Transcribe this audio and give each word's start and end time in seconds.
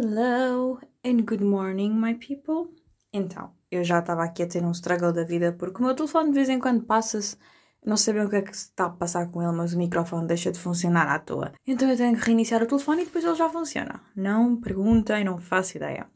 Hello 0.00 0.78
and 1.04 1.24
good 1.24 1.42
morning, 1.42 1.90
my 1.90 2.14
people. 2.14 2.72
Então, 3.12 3.52
eu 3.68 3.82
já 3.82 3.98
estava 3.98 4.22
aqui 4.22 4.44
a 4.44 4.46
ter 4.46 4.64
um 4.64 4.70
struggle 4.70 5.12
da 5.12 5.24
vida 5.24 5.52
porque 5.58 5.82
o 5.82 5.84
meu 5.84 5.92
telefone 5.92 6.28
de 6.28 6.36
vez 6.36 6.48
em 6.48 6.60
quando 6.60 6.84
passa-se. 6.84 7.36
Não 7.84 7.96
sei 7.96 8.14
bem 8.14 8.24
o 8.24 8.30
que 8.30 8.36
é 8.36 8.42
que 8.42 8.56
se 8.56 8.66
está 8.66 8.84
a 8.84 8.90
passar 8.90 9.28
com 9.28 9.42
ele, 9.42 9.50
mas 9.50 9.74
o 9.74 9.76
microfone 9.78 10.28
deixa 10.28 10.52
de 10.52 10.60
funcionar 10.60 11.08
à 11.08 11.18
toa. 11.18 11.52
Então 11.66 11.90
eu 11.90 11.96
tenho 11.96 12.16
que 12.16 12.24
reiniciar 12.24 12.62
o 12.62 12.66
telefone 12.66 13.02
e 13.02 13.04
depois 13.06 13.24
ele 13.24 13.34
já 13.34 13.50
funciona. 13.50 14.00
Não 14.14 14.60
perguntem, 14.60 15.24
não 15.24 15.36
faço 15.36 15.78
ideia. 15.78 16.06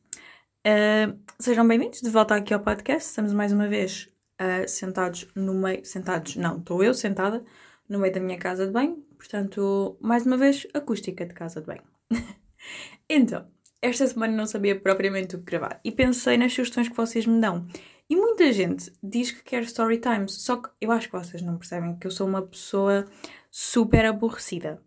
Uh, 0.65 1.19
sejam 1.41 1.67
bem-vindos 1.67 2.01
de 2.01 2.09
volta 2.09 2.37
aqui 2.37 2.55
ao 2.55 2.61
podcast. 2.61 3.09
Estamos 3.09 3.33
mais 3.33 3.53
uma 3.53 3.67
vez 3.67 4.09
uh, 4.41 4.69
sentados 4.69 5.27
no 5.35 5.55
meio. 5.55 5.85
Sentados, 5.85 6.37
não, 6.37 6.59
estou 6.59 6.85
eu 6.85 6.95
sentada 6.95 7.43
no 7.89 7.99
meio 7.99 8.15
da 8.15 8.21
minha 8.21 8.39
casa 8.39 8.65
de 8.65 8.73
banho. 8.73 9.05
Portanto, 9.17 9.99
mais 10.01 10.25
uma 10.25 10.37
vez, 10.37 10.69
acústica 10.73 11.27
de 11.27 11.35
casa 11.35 11.61
de 11.61 11.67
banho. 11.67 11.83
então, 13.11 13.45
esta 13.83 14.07
semana 14.07 14.35
não 14.35 14.47
sabia 14.47 14.79
propriamente 14.79 15.35
o 15.35 15.41
que 15.41 15.45
gravar 15.45 15.81
e 15.85 15.91
pensei 15.91 16.39
nas 16.39 16.53
sugestões 16.53 16.89
que 16.89 16.97
vocês 16.97 17.27
me 17.27 17.41
dão. 17.41 17.67
E 18.09 18.15
muita 18.15 18.53
gente 18.53 18.93
diz 19.03 19.33
que 19.33 19.43
quer 19.43 19.63
story 19.65 19.99
times, 19.99 20.35
só 20.35 20.57
que 20.57 20.69
eu 20.81 20.93
acho 20.93 21.09
que 21.09 21.19
vocês 21.19 21.43
não 21.43 21.59
percebem 21.59 21.97
que 21.97 22.07
eu 22.07 22.11
sou 22.11 22.27
uma 22.27 22.43
pessoa 22.43 23.07
super 23.51 24.05
aborrecida. 24.05 24.81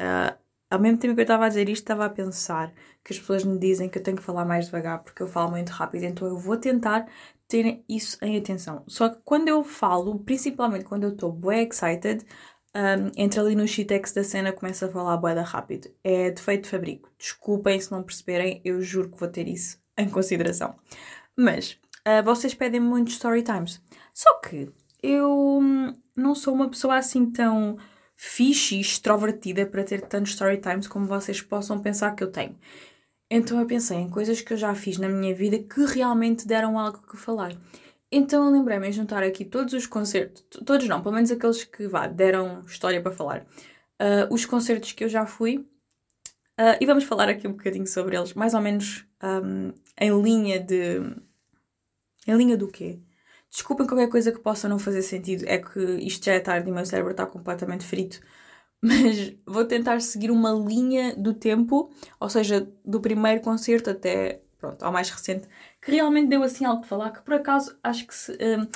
Uh, 0.00 0.36
ao 0.70 0.80
mesmo 0.80 0.98
tempo 0.98 1.14
que 1.14 1.20
eu 1.20 1.24
estava 1.24 1.44
a 1.44 1.48
dizer 1.48 1.68
isto, 1.68 1.82
estava 1.82 2.06
a 2.06 2.10
pensar 2.10 2.72
que 3.04 3.12
as 3.12 3.18
pessoas 3.18 3.44
me 3.44 3.58
dizem 3.58 3.88
que 3.88 3.98
eu 3.98 4.02
tenho 4.02 4.16
que 4.16 4.22
falar 4.22 4.44
mais 4.44 4.66
devagar 4.66 5.02
porque 5.02 5.22
eu 5.22 5.26
falo 5.26 5.50
muito 5.50 5.68
rápido, 5.68 6.04
então 6.04 6.26
eu 6.26 6.38
vou 6.38 6.56
tentar 6.56 7.06
ter 7.46 7.84
isso 7.86 8.16
em 8.22 8.38
atenção. 8.38 8.82
Só 8.86 9.10
que 9.10 9.20
quando 9.22 9.48
eu 9.48 9.62
falo, 9.62 10.18
principalmente 10.20 10.86
quando 10.86 11.04
eu 11.04 11.10
estou 11.10 11.30
bem 11.30 11.68
excited, 11.68 12.24
um, 12.74 13.10
entra 13.16 13.42
ali 13.42 13.54
no 13.54 13.68
shitex 13.68 14.12
da 14.12 14.24
cena 14.24 14.52
começa 14.52 14.86
a 14.86 14.90
falar 14.90 15.16
boeda 15.16 15.42
rápido. 15.42 15.90
É 16.02 16.30
defeito 16.30 16.64
de 16.64 16.70
fabrico. 16.70 17.10
Desculpem 17.18 17.80
se 17.80 17.92
não 17.92 18.02
perceberem, 18.02 18.60
eu 18.64 18.80
juro 18.80 19.10
que 19.10 19.18
vou 19.18 19.28
ter 19.28 19.48
isso 19.48 19.78
em 19.96 20.08
consideração. 20.08 20.74
Mas 21.36 21.78
uh, 22.06 22.22
vocês 22.24 22.54
pedem 22.54 22.80
muitos 22.80 23.14
story 23.14 23.42
times. 23.42 23.80
Só 24.14 24.34
que 24.40 24.70
eu 25.02 25.58
hum, 25.60 25.94
não 26.16 26.34
sou 26.34 26.54
uma 26.54 26.68
pessoa 26.68 26.96
assim 26.96 27.30
tão 27.30 27.76
fixe 28.16 28.76
e 28.76 28.80
extrovertida 28.80 29.66
para 29.66 29.84
ter 29.84 30.02
tantos 30.02 30.32
story 30.32 30.58
times 30.58 30.86
como 30.86 31.06
vocês 31.06 31.42
possam 31.42 31.80
pensar 31.80 32.14
que 32.14 32.22
eu 32.22 32.30
tenho. 32.30 32.56
Então 33.30 33.58
eu 33.58 33.66
pensei 33.66 33.96
em 33.96 34.10
coisas 34.10 34.40
que 34.42 34.52
eu 34.52 34.56
já 34.58 34.74
fiz 34.74 34.98
na 34.98 35.08
minha 35.08 35.34
vida 35.34 35.58
que 35.58 35.84
realmente 35.86 36.46
deram 36.46 36.78
algo 36.78 37.02
que 37.06 37.16
falar. 37.16 37.52
Então 38.14 38.52
lembrei-me 38.52 38.90
de 38.90 38.96
juntar 38.96 39.22
aqui 39.22 39.42
todos 39.42 39.72
os 39.72 39.86
concertos, 39.86 40.44
todos 40.66 40.86
não, 40.86 41.00
pelo 41.00 41.14
menos 41.14 41.30
aqueles 41.30 41.64
que 41.64 41.88
vá, 41.88 42.06
deram 42.06 42.60
história 42.66 43.00
para 43.00 43.10
falar, 43.10 43.40
uh, 43.40 44.32
os 44.32 44.44
concertos 44.44 44.92
que 44.92 45.02
eu 45.02 45.08
já 45.08 45.24
fui 45.24 45.56
uh, 46.60 46.76
e 46.78 46.84
vamos 46.84 47.04
falar 47.04 47.30
aqui 47.30 47.48
um 47.48 47.52
bocadinho 47.52 47.86
sobre 47.86 48.14
eles, 48.14 48.34
mais 48.34 48.52
ou 48.52 48.60
menos 48.60 49.06
um, 49.22 49.72
em 49.98 50.22
linha 50.22 50.60
de. 50.60 51.00
Em 52.26 52.36
linha 52.36 52.56
do 52.56 52.68
quê? 52.68 53.00
Desculpem 53.50 53.86
qualquer 53.86 54.08
coisa 54.10 54.30
que 54.30 54.40
possa 54.40 54.68
não 54.68 54.78
fazer 54.78 55.00
sentido, 55.00 55.44
é 55.46 55.56
que 55.58 55.80
isto 55.80 56.24
já 56.26 56.34
é 56.34 56.40
tarde 56.40 56.68
e 56.68 56.72
o 56.72 56.74
meu 56.74 56.84
cérebro 56.84 57.12
está 57.12 57.24
completamente 57.24 57.84
frito, 57.84 58.20
mas 58.82 59.34
vou 59.46 59.64
tentar 59.64 60.00
seguir 60.02 60.30
uma 60.30 60.52
linha 60.52 61.16
do 61.16 61.32
tempo, 61.32 61.90
ou 62.20 62.28
seja, 62.28 62.68
do 62.84 63.00
primeiro 63.00 63.40
concerto 63.40 63.88
até 63.88 64.42
pronto, 64.62 64.82
ao 64.84 64.92
mais 64.92 65.10
recente, 65.10 65.48
que 65.82 65.90
realmente 65.90 66.28
deu 66.28 66.42
assim 66.42 66.64
algo 66.64 66.82
de 66.82 66.88
falar, 66.88 67.10
que 67.10 67.20
por 67.22 67.34
acaso 67.34 67.76
acho 67.82 68.06
que 68.06 68.14
se, 68.14 68.32
um, 68.32 68.66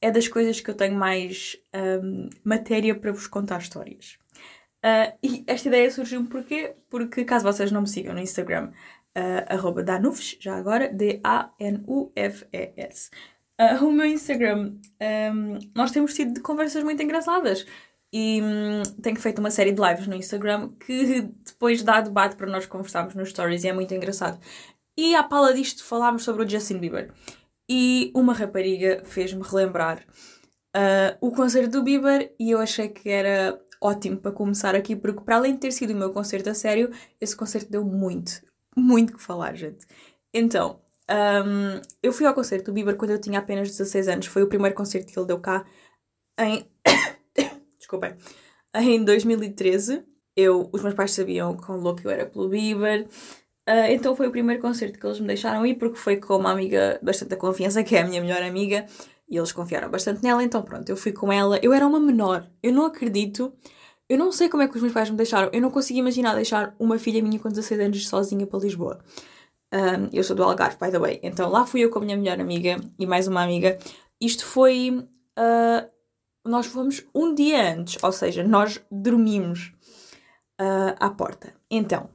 é 0.00 0.10
das 0.10 0.28
coisas 0.28 0.60
que 0.60 0.68
eu 0.68 0.74
tenho 0.74 0.96
mais 0.96 1.56
um, 2.02 2.28
matéria 2.44 2.94
para 2.94 3.12
vos 3.12 3.26
contar 3.26 3.58
histórias. 3.60 4.18
Uh, 4.84 5.16
e 5.22 5.44
esta 5.46 5.68
ideia 5.68 5.90
surgiu 5.90 6.24
porquê? 6.26 6.74
Porque 6.90 7.24
caso 7.24 7.44
vocês 7.44 7.72
não 7.72 7.80
me 7.82 7.88
sigam 7.88 8.12
no 8.14 8.20
Instagram, 8.20 8.72
uh, 9.16 9.46
arroba 9.48 9.82
danufes, 9.82 10.36
já 10.40 10.56
agora, 10.56 10.88
D-A-N-U-F-E-S. 10.92 11.50
Uh, 13.58 13.84
o 13.86 13.92
meu 13.92 14.06
Instagram, 14.06 14.74
um, 15.32 15.58
nós 15.74 15.90
temos 15.90 16.14
tido 16.14 16.42
conversas 16.42 16.84
muito 16.84 17.02
engraçadas 17.02 17.66
e 18.12 18.40
hum, 18.42 18.82
tenho 19.02 19.16
feito 19.16 19.38
uma 19.40 19.50
série 19.50 19.72
de 19.72 19.80
lives 19.80 20.06
no 20.06 20.14
Instagram 20.14 20.70
que 20.84 21.22
depois 21.44 21.82
dá 21.82 22.00
debate 22.00 22.36
para 22.36 22.46
nós 22.46 22.66
conversarmos 22.66 23.14
nos 23.14 23.30
stories 23.30 23.64
e 23.64 23.68
é 23.68 23.72
muito 23.72 23.92
engraçado. 23.94 24.38
E 24.96 25.14
à 25.14 25.22
pala 25.22 25.52
disto 25.52 25.84
falámos 25.84 26.24
sobre 26.24 26.44
o 26.44 26.48
Justin 26.48 26.78
Bieber. 26.78 27.12
E 27.68 28.12
uma 28.14 28.32
rapariga 28.32 29.02
fez-me 29.04 29.42
relembrar 29.42 30.04
uh, 30.76 31.16
o 31.20 31.32
concerto 31.32 31.70
do 31.70 31.82
Bieber 31.82 32.34
e 32.38 32.50
eu 32.50 32.58
achei 32.58 32.88
que 32.88 33.08
era 33.08 33.60
ótimo 33.80 34.16
para 34.16 34.32
começar 34.32 34.74
aqui, 34.74 34.96
porque 34.96 35.20
para 35.20 35.36
além 35.36 35.54
de 35.54 35.60
ter 35.60 35.72
sido 35.72 35.92
o 35.92 35.96
meu 35.96 36.12
concerto 36.12 36.48
a 36.48 36.54
sério, 36.54 36.90
esse 37.20 37.36
concerto 37.36 37.70
deu 37.70 37.84
muito, 37.84 38.40
muito 38.76 39.14
que 39.14 39.22
falar, 39.22 39.54
gente. 39.54 39.86
Então, 40.32 40.80
um, 41.08 41.80
eu 42.02 42.12
fui 42.12 42.26
ao 42.26 42.34
concerto 42.34 42.66
do 42.66 42.72
Bieber 42.72 42.96
quando 42.96 43.12
eu 43.12 43.20
tinha 43.20 43.38
apenas 43.38 43.68
16 43.68 44.08
anos. 44.08 44.26
Foi 44.26 44.42
o 44.42 44.48
primeiro 44.48 44.74
concerto 44.74 45.12
que 45.12 45.18
ele 45.18 45.26
deu 45.26 45.40
cá 45.40 45.64
em. 46.38 46.68
Desculpem. 47.78 48.16
Em 48.74 49.04
2013. 49.04 50.04
Eu, 50.38 50.68
os 50.70 50.82
meus 50.82 50.94
pais 50.94 51.12
sabiam 51.12 51.56
quão 51.56 51.78
louco 51.78 52.02
eu 52.04 52.10
era 52.10 52.26
pelo 52.26 52.48
Bieber. 52.48 53.08
Uh, 53.68 53.90
então 53.90 54.14
foi 54.14 54.28
o 54.28 54.30
primeiro 54.30 54.62
concerto 54.62 54.98
que 54.98 55.04
eles 55.04 55.18
me 55.18 55.26
deixaram 55.26 55.66
ir, 55.66 55.74
porque 55.74 55.96
foi 55.96 56.18
com 56.18 56.36
uma 56.36 56.52
amiga 56.52 57.00
bastante 57.02 57.30
da 57.30 57.36
confiança, 57.36 57.82
que 57.84 57.96
é 57.96 58.02
a 58.02 58.06
minha 58.06 58.20
melhor 58.20 58.42
amiga, 58.42 58.86
e 59.28 59.36
eles 59.36 59.50
confiaram 59.52 59.90
bastante 59.90 60.22
nela, 60.22 60.42
então 60.42 60.62
pronto, 60.62 60.88
eu 60.88 60.96
fui 60.96 61.12
com 61.12 61.32
ela. 61.32 61.58
Eu 61.62 61.72
era 61.72 61.86
uma 61.86 61.98
menor, 61.98 62.48
eu 62.62 62.72
não 62.72 62.86
acredito, 62.86 63.52
eu 64.08 64.16
não 64.16 64.30
sei 64.30 64.48
como 64.48 64.62
é 64.62 64.68
que 64.68 64.76
os 64.76 64.82
meus 64.82 64.94
pais 64.94 65.10
me 65.10 65.16
deixaram, 65.16 65.50
eu 65.52 65.60
não 65.60 65.70
consigo 65.70 65.98
imaginar 65.98 66.34
deixar 66.34 66.76
uma 66.78 66.96
filha 66.98 67.20
minha 67.20 67.40
com 67.40 67.48
16 67.48 67.80
anos 67.80 68.08
sozinha 68.08 68.46
para 68.46 68.60
Lisboa. 68.60 69.00
Um, 69.74 70.08
eu 70.12 70.22
sou 70.22 70.36
do 70.36 70.44
Algarve, 70.44 70.78
by 70.80 70.92
the 70.92 70.98
way, 70.98 71.18
então 71.24 71.50
lá 71.50 71.66
fui 71.66 71.80
eu 71.80 71.90
com 71.90 71.98
a 71.98 72.02
minha 72.02 72.16
melhor 72.16 72.40
amiga 72.40 72.76
e 72.96 73.04
mais 73.04 73.26
uma 73.26 73.42
amiga. 73.42 73.78
Isto 74.20 74.46
foi. 74.46 74.90
Uh, 75.36 75.96
nós 76.46 76.66
fomos 76.66 77.04
um 77.12 77.34
dia 77.34 77.74
antes, 77.74 78.02
ou 78.02 78.12
seja, 78.12 78.44
nós 78.44 78.80
dormimos 78.90 79.72
uh, 80.60 80.94
à 81.00 81.10
porta. 81.10 81.52
Então, 81.68 82.08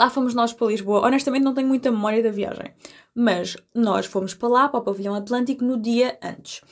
Lá 0.00 0.08
fomos 0.08 0.32
nós 0.32 0.50
para 0.50 0.68
Lisboa. 0.68 1.06
Honestamente, 1.06 1.42
não 1.42 1.52
tenho 1.52 1.68
muita 1.68 1.90
memória 1.90 2.22
da 2.22 2.30
viagem. 2.30 2.72
Mas 3.14 3.54
nós 3.74 4.06
fomos 4.06 4.32
para 4.32 4.48
lá, 4.48 4.66
para 4.66 4.80
o 4.80 4.82
Pavilhão 4.82 5.14
Atlântico, 5.14 5.62
no 5.62 5.78
dia 5.78 6.18
antes. 6.22 6.62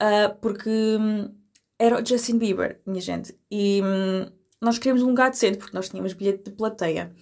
Uh, 0.00 0.34
porque 0.40 0.70
hum, 0.98 1.28
era 1.78 2.00
o 2.00 2.06
Justin 2.06 2.38
Bieber, 2.38 2.80
minha 2.86 3.02
gente. 3.02 3.38
E 3.50 3.82
hum, 3.84 4.26
nós 4.58 4.78
queríamos 4.78 5.02
um 5.02 5.08
lugar 5.08 5.28
decente, 5.28 5.58
porque 5.58 5.76
nós 5.76 5.90
tínhamos 5.90 6.14
bilhete 6.14 6.44
de 6.44 6.50
plateia. 6.52 7.14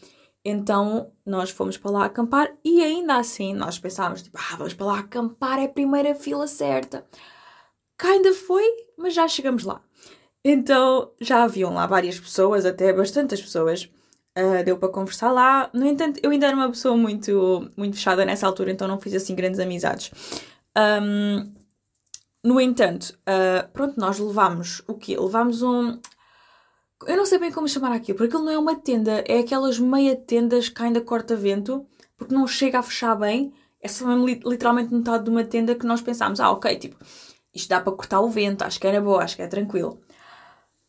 Então 0.45 1.11
nós 1.27 1.51
fomos 1.51 1.77
para 1.77 1.91
lá 1.91 2.05
acampar 2.05 2.57
e 2.65 2.81
ainda 2.81 3.17
assim 3.17 3.53
nós 3.53 3.77
pensávamos, 3.77 4.23
tipo, 4.23 4.39
ah, 4.39 4.57
vamos 4.57 4.73
para 4.73 4.87
lá 4.87 4.99
acampar, 5.01 5.59
é 5.59 5.65
a 5.65 5.69
primeira 5.69 6.15
fila 6.15 6.47
certa. 6.47 7.05
Kinda 7.99 8.33
foi, 8.35 8.65
mas 8.97 9.15
já 9.15 9.27
chegamos 9.27 9.65
lá. 9.65 9.83
Então 10.45 11.11
já 11.21 11.43
haviam 11.43 11.75
lá 11.75 11.89
várias 11.89 12.21
pessoas, 12.21 12.65
até 12.65 12.93
bastantes 12.93 13.43
pessoas. 13.43 13.91
Uh, 14.39 14.65
deu 14.65 14.79
para 14.79 14.89
conversar 14.89 15.33
lá. 15.33 15.69
No 15.73 15.87
entanto, 15.87 16.21
eu 16.23 16.31
ainda 16.31 16.47
era 16.47 16.57
uma 16.57 16.69
pessoa 16.69 16.97
muito, 16.97 17.71
muito 17.77 17.97
fechada 17.97 18.25
nessa 18.25 18.47
altura, 18.47 18.71
então 18.71 18.87
não 18.87 19.01
fiz 19.01 19.15
assim 19.15 19.35
grandes 19.35 19.59
amizades. 19.59 20.11
Um, 20.77 21.53
no 22.45 22.61
entanto, 22.61 23.19
uh, 23.21 23.69
pronto, 23.73 23.99
nós 23.99 24.19
levámos 24.19 24.83
o 24.87 24.95
quê? 24.95 25.17
Levámos 25.19 25.63
um. 25.63 25.99
Eu 27.07 27.17
não 27.17 27.27
sei 27.27 27.39
bem 27.39 27.51
como 27.51 27.69
chamar 27.69 27.93
aquilo, 27.93 28.17
porque 28.17 28.35
aquilo 28.35 28.45
não 28.45 28.53
é 28.53 28.59
uma 28.59 28.77
tenda, 28.77 29.25
é 29.27 29.41
aquelas 29.41 29.79
meia 29.79 30.15
tendas 30.15 30.69
que 30.69 30.83
ainda 30.83 31.01
corta-vento, 31.01 31.87
porque 32.17 32.35
não 32.35 32.47
chega 32.47 32.79
a 32.79 32.83
fechar 32.83 33.15
bem. 33.17 33.53
É 33.83 33.89
só 33.89 34.07
mesmo 34.07 34.27
literalmente 34.27 34.93
metade 34.93 35.25
de 35.25 35.31
uma 35.31 35.43
tenda 35.43 35.75
que 35.75 35.87
nós 35.87 36.03
pensámos, 36.03 36.39
ah, 36.41 36.51
ok, 36.51 36.77
tipo, 36.77 36.97
isto 37.55 37.69
dá 37.69 37.81
para 37.81 37.93
cortar 37.93 38.21
o 38.21 38.29
vento, 38.29 38.63
acho 38.63 38.79
que 38.79 38.87
era 38.87 39.01
boa, 39.01 39.23
acho 39.25 39.37
que 39.37 39.43
é 39.43 39.47
tranquilo. 39.47 40.01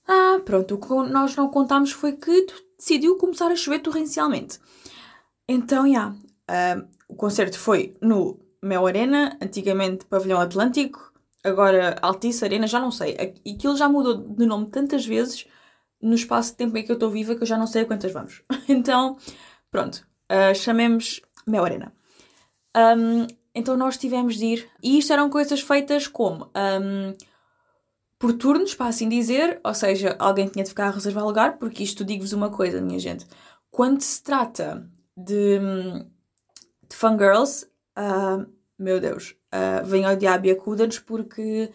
Ah, 0.07 0.39
pronto, 0.43 0.75
o 0.75 0.77
que 0.77 1.11
nós 1.11 1.35
não 1.35 1.49
contámos 1.49 1.91
foi 1.91 2.13
que 2.13 2.45
decidiu 2.81 3.15
começar 3.15 3.51
a 3.51 3.55
chover 3.55 3.79
torrencialmente. 3.79 4.59
Então, 5.47 5.83
já, 5.83 5.85
yeah, 5.85 6.15
uh, 6.79 6.87
o 7.07 7.15
concerto 7.15 7.59
foi 7.59 7.95
no 8.01 8.39
Mel 8.59 8.87
Arena, 8.87 9.37
antigamente 9.39 10.05
Pavilhão 10.05 10.41
Atlântico, 10.41 11.13
agora 11.43 11.95
Altice 12.01 12.43
Arena, 12.43 12.65
já 12.65 12.79
não 12.79 12.89
sei. 12.89 13.15
Aquilo 13.47 13.77
já 13.77 13.87
mudou 13.87 14.17
de 14.17 14.45
nome 14.47 14.67
tantas 14.71 15.05
vezes 15.05 15.45
no 16.01 16.15
espaço 16.15 16.51
de 16.51 16.57
tempo 16.57 16.75
em 16.75 16.83
que 16.83 16.91
eu 16.91 16.95
estou 16.95 17.11
viva 17.11 17.35
que 17.35 17.43
eu 17.43 17.47
já 17.47 17.55
não 17.57 17.67
sei 17.67 17.83
a 17.83 17.85
quantas 17.85 18.11
vamos. 18.11 18.41
então, 18.67 19.15
pronto, 19.69 20.03
uh, 20.31 20.55
chamemos 20.55 21.21
Mel 21.45 21.63
Arena. 21.63 21.93
Um, 22.75 23.27
então 23.53 23.77
nós 23.77 23.95
tivemos 23.95 24.37
de 24.37 24.45
ir, 24.45 24.69
e 24.81 24.97
isto 24.97 25.13
eram 25.13 25.29
coisas 25.29 25.61
feitas 25.61 26.07
como 26.07 26.49
um, 26.55 27.13
por 28.21 28.33
turnos, 28.33 28.75
para 28.75 28.85
assim 28.85 29.09
dizer, 29.09 29.59
ou 29.63 29.73
seja, 29.73 30.15
alguém 30.19 30.47
tinha 30.47 30.63
de 30.63 30.69
ficar 30.69 30.89
a 30.89 30.91
reservar 30.91 31.25
lugar, 31.25 31.57
porque 31.57 31.81
isto 31.81 32.05
digo-vos 32.05 32.33
uma 32.33 32.51
coisa, 32.51 32.79
minha 32.79 32.99
gente. 32.99 33.25
Quando 33.71 33.99
se 33.99 34.21
trata 34.21 34.87
de, 35.17 35.57
de 36.87 36.95
fangirls, 36.95 37.63
uh, 37.97 38.45
meu 38.77 38.99
Deus, 38.99 39.35
uh, 39.51 39.83
vem 39.83 40.05
ao 40.05 40.15
diabo 40.15 40.45
e 40.45 40.51
acuda-nos 40.51 40.99
porque 40.99 41.71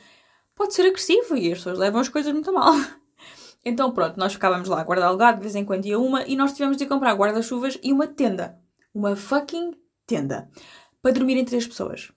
pode 0.55 0.73
ser 0.73 0.83
agressivo 0.83 1.37
e 1.37 1.51
as 1.51 1.59
pessoas 1.59 1.81
levam 1.81 2.01
as 2.01 2.09
coisas 2.09 2.33
muito 2.33 2.53
mal. 2.53 2.73
Então 3.69 3.91
pronto, 3.91 4.17
nós 4.17 4.33
ficávamos 4.33 4.69
lá 4.69 4.81
a 4.81 4.85
guardar 4.85 5.11
lugar, 5.11 5.35
de 5.35 5.41
vez 5.41 5.57
em 5.57 5.65
quando 5.65 5.87
ia 5.87 5.99
uma, 5.99 6.23
e 6.23 6.37
nós 6.37 6.53
tivemos 6.53 6.77
de 6.77 6.87
comprar 6.87 7.13
guarda-chuvas 7.15 7.77
e 7.83 7.93
uma 7.93 8.07
tenda. 8.07 8.57
uma 8.95 9.17
fucking 9.17 9.73
tenda 10.07 10.49
para 11.03 11.11
dormirem 11.11 11.45
três 11.45 11.67
pessoas. 11.67 12.13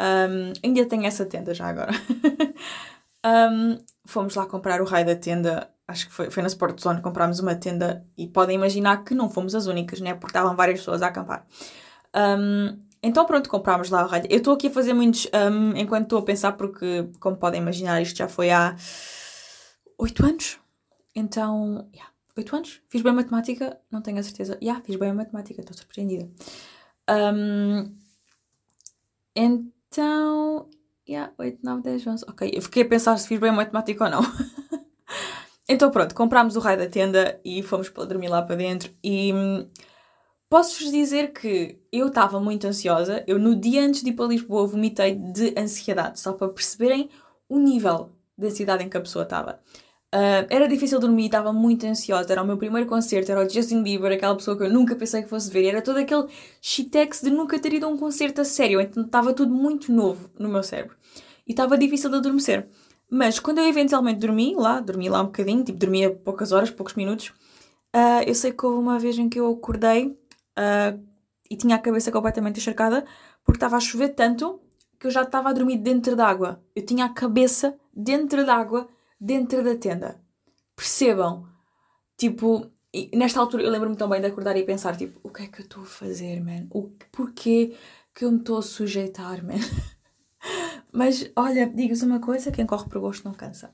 Um, 0.00 0.52
ainda 0.64 0.84
tenho 0.86 1.06
essa 1.06 1.24
tenda 1.24 1.54
já 1.54 1.68
agora. 1.68 1.92
um, 3.26 3.78
fomos 4.04 4.34
lá 4.34 4.46
comprar 4.46 4.80
o 4.80 4.84
raio 4.84 5.06
da 5.06 5.16
tenda, 5.16 5.70
acho 5.86 6.06
que 6.06 6.12
foi, 6.12 6.30
foi 6.30 6.42
na 6.42 6.48
Sport 6.48 6.80
Zone, 6.80 7.02
comprámos 7.02 7.40
uma 7.40 7.54
tenda 7.54 8.06
e 8.16 8.26
podem 8.26 8.56
imaginar 8.56 9.04
que 9.04 9.14
não 9.14 9.28
fomos 9.28 9.54
as 9.54 9.66
únicas, 9.66 10.00
né? 10.00 10.14
Porque 10.14 10.36
estavam 10.36 10.56
várias 10.56 10.80
pessoas 10.80 11.02
a 11.02 11.08
acampar. 11.08 11.46
Um, 12.14 12.78
então 13.02 13.24
pronto, 13.24 13.48
comprámos 13.48 13.90
lá 13.90 14.04
o 14.04 14.08
raio. 14.08 14.24
Eu 14.28 14.38
estou 14.38 14.54
aqui 14.54 14.66
a 14.68 14.70
fazer 14.70 14.92
muitos 14.92 15.26
enquanto 15.76 16.04
estou 16.04 16.18
a 16.18 16.22
pensar, 16.22 16.52
porque, 16.52 17.08
como 17.18 17.36
podem 17.36 17.60
imaginar, 17.60 18.00
isto 18.00 18.16
já 18.16 18.28
foi 18.28 18.50
há 18.50 18.76
8 19.98 20.26
anos. 20.26 20.58
Então, 21.14 21.88
yeah, 21.94 22.10
8 22.36 22.56
anos. 22.56 22.82
Fiz 22.88 23.02
bem 23.02 23.12
matemática, 23.12 23.78
não 23.90 24.02
tenho 24.02 24.18
a 24.18 24.22
certeza. 24.22 24.58
Yeah, 24.62 24.82
fiz 24.84 24.96
bem 24.96 25.10
a 25.10 25.14
matemática, 25.14 25.60
estou 25.60 25.76
surpreendida. 25.76 26.28
Um, 27.08 27.96
então, 29.34 30.68
yeah, 31.10 31.32
8, 31.38 31.58
9, 31.62 31.82
10, 31.82 32.06
11. 32.06 32.24
Ok, 32.28 32.50
eu 32.54 32.62
fiquei 32.62 32.84
a 32.84 32.88
pensar 32.88 33.16
se 33.18 33.26
fiz 33.26 33.40
bem 33.40 33.50
matemática 33.50 34.04
ou 34.04 34.10
não. 34.10 34.20
então 35.68 35.90
pronto, 35.90 36.14
comprámos 36.14 36.54
o 36.56 36.60
raio 36.60 36.78
da 36.78 36.86
tenda 36.86 37.40
e 37.44 37.62
fomos 37.62 37.88
para 37.88 38.04
dormir 38.04 38.28
lá 38.28 38.42
para 38.42 38.56
dentro. 38.56 38.92
E 39.02 39.32
hum, 39.34 39.68
posso-vos 40.48 40.90
dizer 40.92 41.32
que 41.32 41.80
eu 41.92 42.08
estava 42.08 42.38
muito 42.40 42.66
ansiosa. 42.66 43.24
Eu, 43.26 43.38
no 43.38 43.56
dia 43.56 43.84
antes 43.84 44.02
de 44.02 44.10
ir 44.10 44.12
para 44.12 44.26
Lisboa, 44.26 44.66
vomitei 44.66 45.16
de 45.16 45.52
ansiedade, 45.58 46.20
só 46.20 46.32
para 46.32 46.48
perceberem 46.48 47.10
o 47.48 47.58
nível 47.58 48.12
da 48.38 48.46
ansiedade 48.46 48.84
em 48.84 48.88
que 48.88 48.96
a 48.96 49.00
pessoa 49.00 49.24
estava. 49.24 49.60
Uh, 50.12 50.42
era 50.50 50.66
difícil 50.66 50.98
dormir, 50.98 51.26
estava 51.26 51.52
muito 51.52 51.86
ansiosa. 51.86 52.32
Era 52.32 52.42
o 52.42 52.46
meu 52.46 52.56
primeiro 52.56 52.88
concerto, 52.88 53.30
era 53.30 53.46
o 53.46 53.48
Justin 53.48 53.82
Bieber, 53.82 54.12
aquela 54.12 54.34
pessoa 54.34 54.56
que 54.56 54.64
eu 54.64 54.70
nunca 54.70 54.96
pensei 54.96 55.22
que 55.22 55.28
fosse 55.28 55.50
ver. 55.50 55.66
Era 55.66 55.82
todo 55.82 55.98
aquele 55.98 56.26
shitex 56.60 57.20
de 57.20 57.30
nunca 57.30 57.58
ter 57.60 57.72
ido 57.74 57.86
a 57.86 57.88
um 57.88 57.96
concerto 57.96 58.40
a 58.40 58.44
sério. 58.44 58.80
Então 58.80 59.04
estava 59.04 59.32
tudo 59.32 59.54
muito 59.54 59.92
novo 59.92 60.28
no 60.38 60.48
meu 60.48 60.62
cérebro. 60.62 60.96
E 61.50 61.52
estava 61.52 61.76
difícil 61.76 62.08
de 62.08 62.14
adormecer. 62.14 62.68
Mas 63.10 63.40
quando 63.40 63.58
eu 63.58 63.64
eventualmente 63.64 64.20
dormi 64.20 64.54
lá, 64.54 64.78
dormi 64.78 65.08
lá 65.08 65.20
um 65.20 65.24
bocadinho, 65.24 65.64
tipo, 65.64 65.76
dormia 65.76 66.08
poucas 66.08 66.52
horas, 66.52 66.70
poucos 66.70 66.94
minutos, 66.94 67.30
uh, 67.92 68.22
eu 68.24 68.36
sei 68.36 68.52
que 68.52 68.64
houve 68.64 68.78
uma 68.78 69.00
vez 69.00 69.18
em 69.18 69.28
que 69.28 69.40
eu 69.40 69.50
acordei 69.50 70.16
uh, 70.56 71.04
e 71.50 71.56
tinha 71.56 71.74
a 71.74 71.80
cabeça 71.80 72.12
completamente 72.12 72.60
encharcada 72.60 73.04
porque 73.44 73.56
estava 73.56 73.76
a 73.76 73.80
chover 73.80 74.10
tanto 74.10 74.60
que 74.96 75.08
eu 75.08 75.10
já 75.10 75.22
estava 75.22 75.48
a 75.48 75.52
dormir 75.52 75.78
dentro 75.78 76.14
d'água. 76.14 76.62
Eu 76.72 76.86
tinha 76.86 77.04
a 77.06 77.08
cabeça 77.08 77.76
dentro 77.92 78.46
d'água 78.46 78.88
dentro 79.20 79.64
da 79.64 79.74
tenda. 79.74 80.22
Percebam? 80.76 81.48
Tipo, 82.16 82.70
nesta 83.12 83.40
altura 83.40 83.64
eu 83.64 83.70
lembro-me 83.72 83.96
também 83.96 84.20
de 84.20 84.28
acordar 84.28 84.56
e 84.56 84.62
pensar, 84.62 84.96
tipo, 84.96 85.18
o 85.24 85.32
que 85.32 85.42
é 85.42 85.46
que 85.48 85.62
eu 85.62 85.64
estou 85.64 85.82
a 85.82 85.86
fazer, 85.86 86.40
man? 86.40 86.68
O, 86.70 86.92
porquê 87.10 87.74
que 88.14 88.24
eu 88.24 88.30
me 88.30 88.38
estou 88.38 88.58
a 88.58 88.62
sujeitar, 88.62 89.44
man? 89.44 89.54
Mas, 90.92 91.30
olha, 91.36 91.66
digo-vos 91.66 92.02
uma 92.02 92.20
coisa, 92.20 92.50
quem 92.50 92.66
corre 92.66 92.88
por 92.88 93.00
gosto 93.00 93.24
não 93.24 93.32
cansa. 93.32 93.72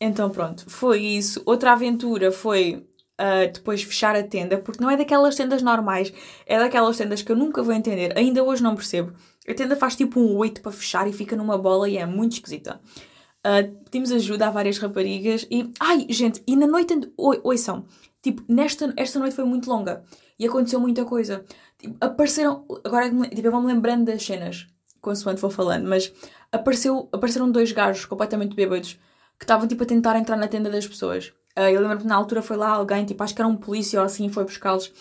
Então 0.00 0.30
pronto, 0.30 0.68
foi 0.68 1.00
isso. 1.00 1.42
Outra 1.46 1.72
aventura 1.72 2.32
foi 2.32 2.84
uh, 3.20 3.52
depois 3.52 3.82
fechar 3.82 4.16
a 4.16 4.22
tenda, 4.22 4.58
porque 4.58 4.82
não 4.82 4.90
é 4.90 4.96
daquelas 4.96 5.36
tendas 5.36 5.62
normais, 5.62 6.12
é 6.44 6.58
daquelas 6.58 6.96
tendas 6.96 7.22
que 7.22 7.30
eu 7.30 7.36
nunca 7.36 7.62
vou 7.62 7.72
entender, 7.72 8.16
ainda 8.18 8.42
hoje 8.42 8.62
não 8.62 8.74
percebo. 8.74 9.12
A 9.48 9.54
tenda 9.54 9.76
faz 9.76 9.96
tipo 9.96 10.20
um 10.20 10.36
8 10.36 10.60
para 10.60 10.72
fechar 10.72 11.08
e 11.08 11.12
fica 11.12 11.36
numa 11.36 11.56
bola 11.56 11.88
e 11.88 11.96
é 11.96 12.06
muito 12.06 12.32
esquisita. 12.32 12.80
Uh, 13.44 13.76
pedimos 13.84 14.12
ajuda 14.12 14.46
a 14.46 14.50
várias 14.50 14.78
raparigas 14.78 15.46
e. 15.50 15.70
Ai, 15.80 16.06
gente, 16.10 16.42
e 16.46 16.54
na 16.54 16.66
noite. 16.66 16.94
Oi, 17.16 17.40
ouçam, 17.42 17.86
tipo, 18.22 18.42
nesta, 18.48 18.92
esta 18.96 19.18
noite 19.18 19.34
foi 19.34 19.44
muito 19.44 19.68
longa 19.68 20.04
e 20.38 20.46
aconteceu 20.46 20.78
muita 20.80 21.04
coisa. 21.04 21.44
Tipo, 21.76 21.96
apareceram. 22.00 22.64
Agora, 22.84 23.10
tipo, 23.10 23.46
eu 23.46 23.50
vou-me 23.50 23.66
lembrando 23.66 24.04
das 24.04 24.24
cenas, 24.24 24.68
consoante 25.00 25.40
vou 25.40 25.50
falando, 25.50 25.88
mas 25.88 26.12
apareceu, 26.52 27.08
apareceram 27.10 27.50
dois 27.50 27.72
gajos 27.72 28.04
completamente 28.04 28.54
bêbados 28.54 28.98
que 29.38 29.44
estavam, 29.44 29.66
tipo, 29.66 29.82
a 29.82 29.86
tentar 29.86 30.16
entrar 30.16 30.36
na 30.36 30.46
tenda 30.46 30.70
das 30.70 30.86
pessoas. 30.86 31.32
Uh, 31.58 31.68
eu 31.72 31.80
lembro 31.80 31.98
que 31.98 32.06
na 32.06 32.14
altura 32.14 32.42
foi 32.42 32.56
lá 32.56 32.68
alguém, 32.68 33.04
tipo, 33.04 33.22
acho 33.24 33.34
que 33.34 33.40
era 33.40 33.48
um 33.48 33.56
polícia 33.56 33.98
ou 33.98 34.06
assim, 34.06 34.28
foi 34.28 34.44
buscá-los. 34.44 34.92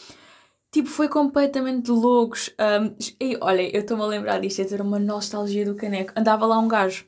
Tipo, 0.72 0.88
foi 0.88 1.10
completamente 1.10 1.92
loucos. 1.92 2.50
Um, 2.60 2.96
e 3.20 3.38
olha, 3.42 3.76
eu 3.76 3.82
estou-me 3.82 4.04
a 4.04 4.08
lembrar 4.08 4.40
disto, 4.40 4.62
é 4.62 4.82
uma 4.82 4.98
nostalgia 4.98 5.66
do 5.66 5.76
caneco. 5.76 6.14
Andava 6.16 6.46
lá 6.46 6.58
um 6.58 6.68
gajo 6.68 7.06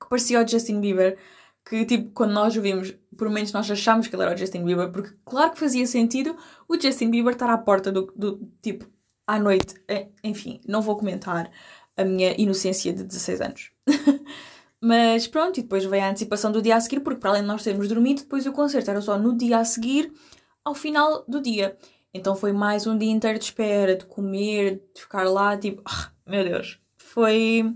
que 0.00 0.08
parecia 0.08 0.42
o 0.42 0.46
Justin 0.46 0.80
Bieber, 0.80 1.18
que 1.68 1.84
tipo, 1.84 2.12
quando 2.12 2.32
nós 2.32 2.56
o 2.56 2.62
vimos, 2.62 2.94
por 3.16 3.28
menos 3.28 3.52
nós 3.52 3.68
achámos 3.70 4.06
que 4.06 4.14
ele 4.14 4.22
era 4.22 4.34
o 4.34 4.36
Justin 4.36 4.64
Bieber, 4.64 4.90
porque 4.90 5.16
claro 5.24 5.50
que 5.52 5.58
fazia 5.58 5.86
sentido 5.86 6.36
o 6.68 6.80
Justin 6.80 7.10
Bieber 7.10 7.32
estar 7.32 7.50
à 7.50 7.58
porta 7.58 7.90
do, 7.90 8.12
do 8.14 8.48
tipo, 8.62 8.86
à 9.26 9.38
noite. 9.38 9.74
É, 9.88 10.08
enfim, 10.22 10.60
não 10.66 10.80
vou 10.80 10.96
comentar 10.96 11.50
a 11.96 12.04
minha 12.04 12.34
inocência 12.38 12.92
de 12.92 13.02
16 13.04 13.40
anos. 13.40 13.70
Mas 14.80 15.26
pronto, 15.26 15.58
e 15.58 15.62
depois 15.62 15.84
veio 15.84 16.04
a 16.04 16.10
antecipação 16.10 16.52
do 16.52 16.60
dia 16.60 16.76
a 16.76 16.80
seguir, 16.80 17.00
porque 17.00 17.18
para 17.18 17.30
além 17.30 17.42
de 17.42 17.48
nós 17.48 17.62
termos 17.62 17.88
dormido, 17.88 18.22
depois 18.22 18.46
o 18.46 18.52
concerto 18.52 18.90
era 18.90 19.00
só 19.00 19.18
no 19.18 19.36
dia 19.36 19.58
a 19.58 19.64
seguir, 19.64 20.12
ao 20.64 20.74
final 20.74 21.24
do 21.26 21.40
dia. 21.40 21.76
Então 22.12 22.36
foi 22.36 22.52
mais 22.52 22.86
um 22.86 22.96
dia 22.96 23.10
inteiro 23.10 23.38
de 23.38 23.46
espera, 23.46 23.96
de 23.96 24.04
comer, 24.04 24.82
de 24.94 25.02
ficar 25.02 25.24
lá, 25.24 25.56
tipo, 25.56 25.82
oh, 25.86 26.30
meu 26.30 26.44
Deus. 26.44 26.78
Foi 26.98 27.74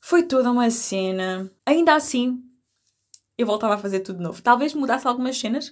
foi 0.00 0.22
toda 0.22 0.50
uma 0.50 0.70
cena. 0.70 1.50
Ainda 1.64 1.94
assim, 1.94 2.42
eu 3.38 3.46
voltava 3.46 3.74
a 3.74 3.78
fazer 3.78 4.00
tudo 4.00 4.18
de 4.18 4.22
novo. 4.22 4.42
Talvez 4.42 4.74
mudasse 4.74 5.06
algumas 5.06 5.38
cenas, 5.38 5.68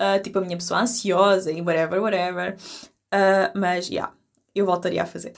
uh, 0.00 0.20
tipo 0.22 0.38
a 0.38 0.42
minha 0.42 0.56
pessoa 0.56 0.80
ansiosa 0.80 1.52
e 1.52 1.60
whatever, 1.60 2.02
whatever. 2.02 2.56
Uh, 3.14 3.58
mas, 3.58 3.88
yeah, 3.88 4.12
eu 4.54 4.66
voltaria 4.66 5.02
a 5.02 5.06
fazer. 5.06 5.34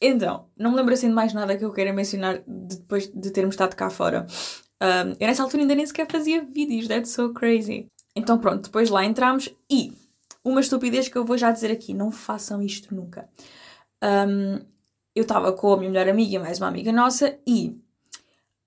Então, 0.00 0.46
não 0.56 0.70
me 0.70 0.76
lembro 0.76 0.94
assim 0.94 1.08
de 1.08 1.14
mais 1.14 1.32
nada 1.32 1.56
que 1.56 1.64
eu 1.64 1.72
queira 1.72 1.92
mencionar 1.92 2.42
depois 2.46 3.08
de 3.08 3.30
termos 3.30 3.54
estado 3.54 3.74
cá 3.74 3.90
fora. 3.90 4.26
Um, 4.80 5.10
eu 5.18 5.26
nessa 5.26 5.42
altura 5.42 5.62
ainda 5.62 5.74
nem 5.74 5.86
sequer 5.86 6.06
fazia 6.10 6.44
vídeos, 6.44 6.86
that's 6.86 7.10
so 7.10 7.32
crazy. 7.32 7.86
Então 8.14 8.38
pronto, 8.38 8.64
depois 8.64 8.90
lá 8.90 9.04
entramos 9.04 9.48
e 9.70 9.92
uma 10.44 10.60
estupidez 10.60 11.08
que 11.08 11.18
eu 11.18 11.24
vou 11.24 11.36
já 11.36 11.50
dizer 11.50 11.70
aqui, 11.70 11.92
não 11.92 12.12
façam 12.12 12.62
isto 12.62 12.94
nunca. 12.94 13.28
Um, 14.02 14.60
eu 15.14 15.22
estava 15.22 15.52
com 15.52 15.72
a 15.72 15.76
minha 15.76 15.90
melhor 15.90 16.08
amiga, 16.08 16.38
mais 16.38 16.58
uma 16.58 16.68
amiga 16.68 16.92
nossa, 16.92 17.36
e 17.44 17.76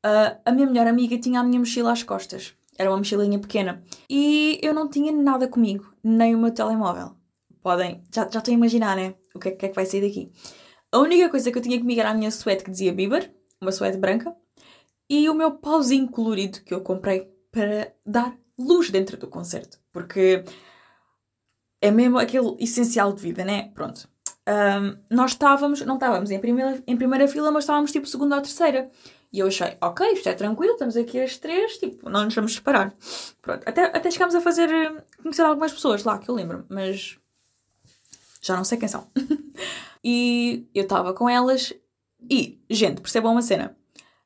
Uh, 0.04 0.34
a 0.44 0.52
minha 0.52 0.66
melhor 0.66 0.88
amiga 0.88 1.16
tinha 1.20 1.40
a 1.40 1.44
minha 1.44 1.60
mochila 1.60 1.92
às 1.92 2.02
costas. 2.02 2.56
Era 2.78 2.90
uma 2.90 2.98
mochilinha 2.98 3.38
pequena. 3.38 3.84
E 4.10 4.60
eu 4.62 4.74
não 4.74 4.90
tinha 4.90 5.12
nada 5.12 5.48
comigo, 5.48 5.94
nem 6.04 6.34
o 6.34 6.40
meu 6.40 6.52
telemóvel. 6.52 7.16
Podem, 7.62 8.02
já, 8.12 8.28
já 8.28 8.40
estão 8.40 8.54
a 8.54 8.58
imaginar, 8.58 8.96
né? 8.96 9.14
O 9.36 9.40
que 9.40 9.50
é, 9.50 9.52
que 9.52 9.66
é 9.68 9.70
que 9.70 9.76
vai 9.76 9.86
sair 9.86 10.02
daqui? 10.02 10.32
A 10.92 11.00
única 11.00 11.30
coisa 11.30 11.52
que 11.52 11.58
eu 11.58 11.62
tinha 11.62 11.80
comigo 11.80 12.02
era 12.02 12.10
a 12.10 12.14
minha 12.14 12.30
suéte 12.30 12.64
que 12.64 12.72
dizia 12.72 12.94
Bieber, 12.94 13.34
uma 13.62 13.72
suéte 13.72 13.98
branca, 13.98 14.36
e 15.10 15.30
o 15.30 15.34
meu 15.34 15.52
pauzinho 15.52 16.10
colorido 16.10 16.62
que 16.62 16.74
eu 16.74 16.82
comprei 16.82 17.32
para 17.52 17.94
dar 18.06 18.36
luz 18.58 18.90
dentro 18.90 19.18
do 19.18 19.28
concerto. 19.28 19.80
Porque 19.92 20.44
é 21.82 21.92
mesmo 21.92 22.18
aquele 22.18 22.56
essencial 22.60 23.14
de 23.14 23.22
vida, 23.22 23.44
né? 23.44 23.72
Pronto. 23.74 24.10
Um, 24.48 24.98
nós 25.10 25.32
estávamos, 25.32 25.82
não 25.82 25.96
estávamos 25.96 26.30
em 26.32 26.40
primeira, 26.40 26.84
em 26.86 26.98
primeira 26.98 27.28
fila, 27.28 27.52
mas 27.52 27.64
estávamos 27.64 27.92
tipo 27.92 28.08
segunda 28.08 28.36
ou 28.36 28.42
terceira. 28.42 28.90
E 29.32 29.40
eu 29.40 29.48
achei, 29.48 29.78
ok, 29.80 30.12
isto 30.12 30.28
é 30.28 30.34
tranquilo, 30.34 30.74
estamos 30.74 30.98
aqui 30.98 31.20
as 31.22 31.38
três, 31.38 31.78
tipo, 31.78 32.10
não 32.10 32.26
nos 32.26 32.36
vamos 32.36 32.54
separar. 32.54 32.94
Pronto, 33.42 33.64
até, 33.66 33.86
até 33.86 34.12
chegámos 34.12 34.36
a 34.36 34.42
fazer, 34.42 34.70
eh, 34.70 35.04
conhecer 35.22 35.44
algumas 35.44 35.72
pessoas 35.72 36.04
lá, 36.04 36.20
que 36.20 36.28
eu 36.28 36.36
lembro, 36.36 36.66
mas 36.70 37.18
já 38.42 38.58
não 38.58 38.66
sei 38.66 38.78
quem 38.78 38.90
são. 38.90 39.08
e 40.04 40.68
eu 40.74 40.84
estava 40.84 41.14
com 41.14 41.30
elas 41.30 41.74
e, 42.30 42.60
gente, 42.70 43.02
percebam 43.02 43.32
uma 43.32 43.42
cena. 43.42 43.76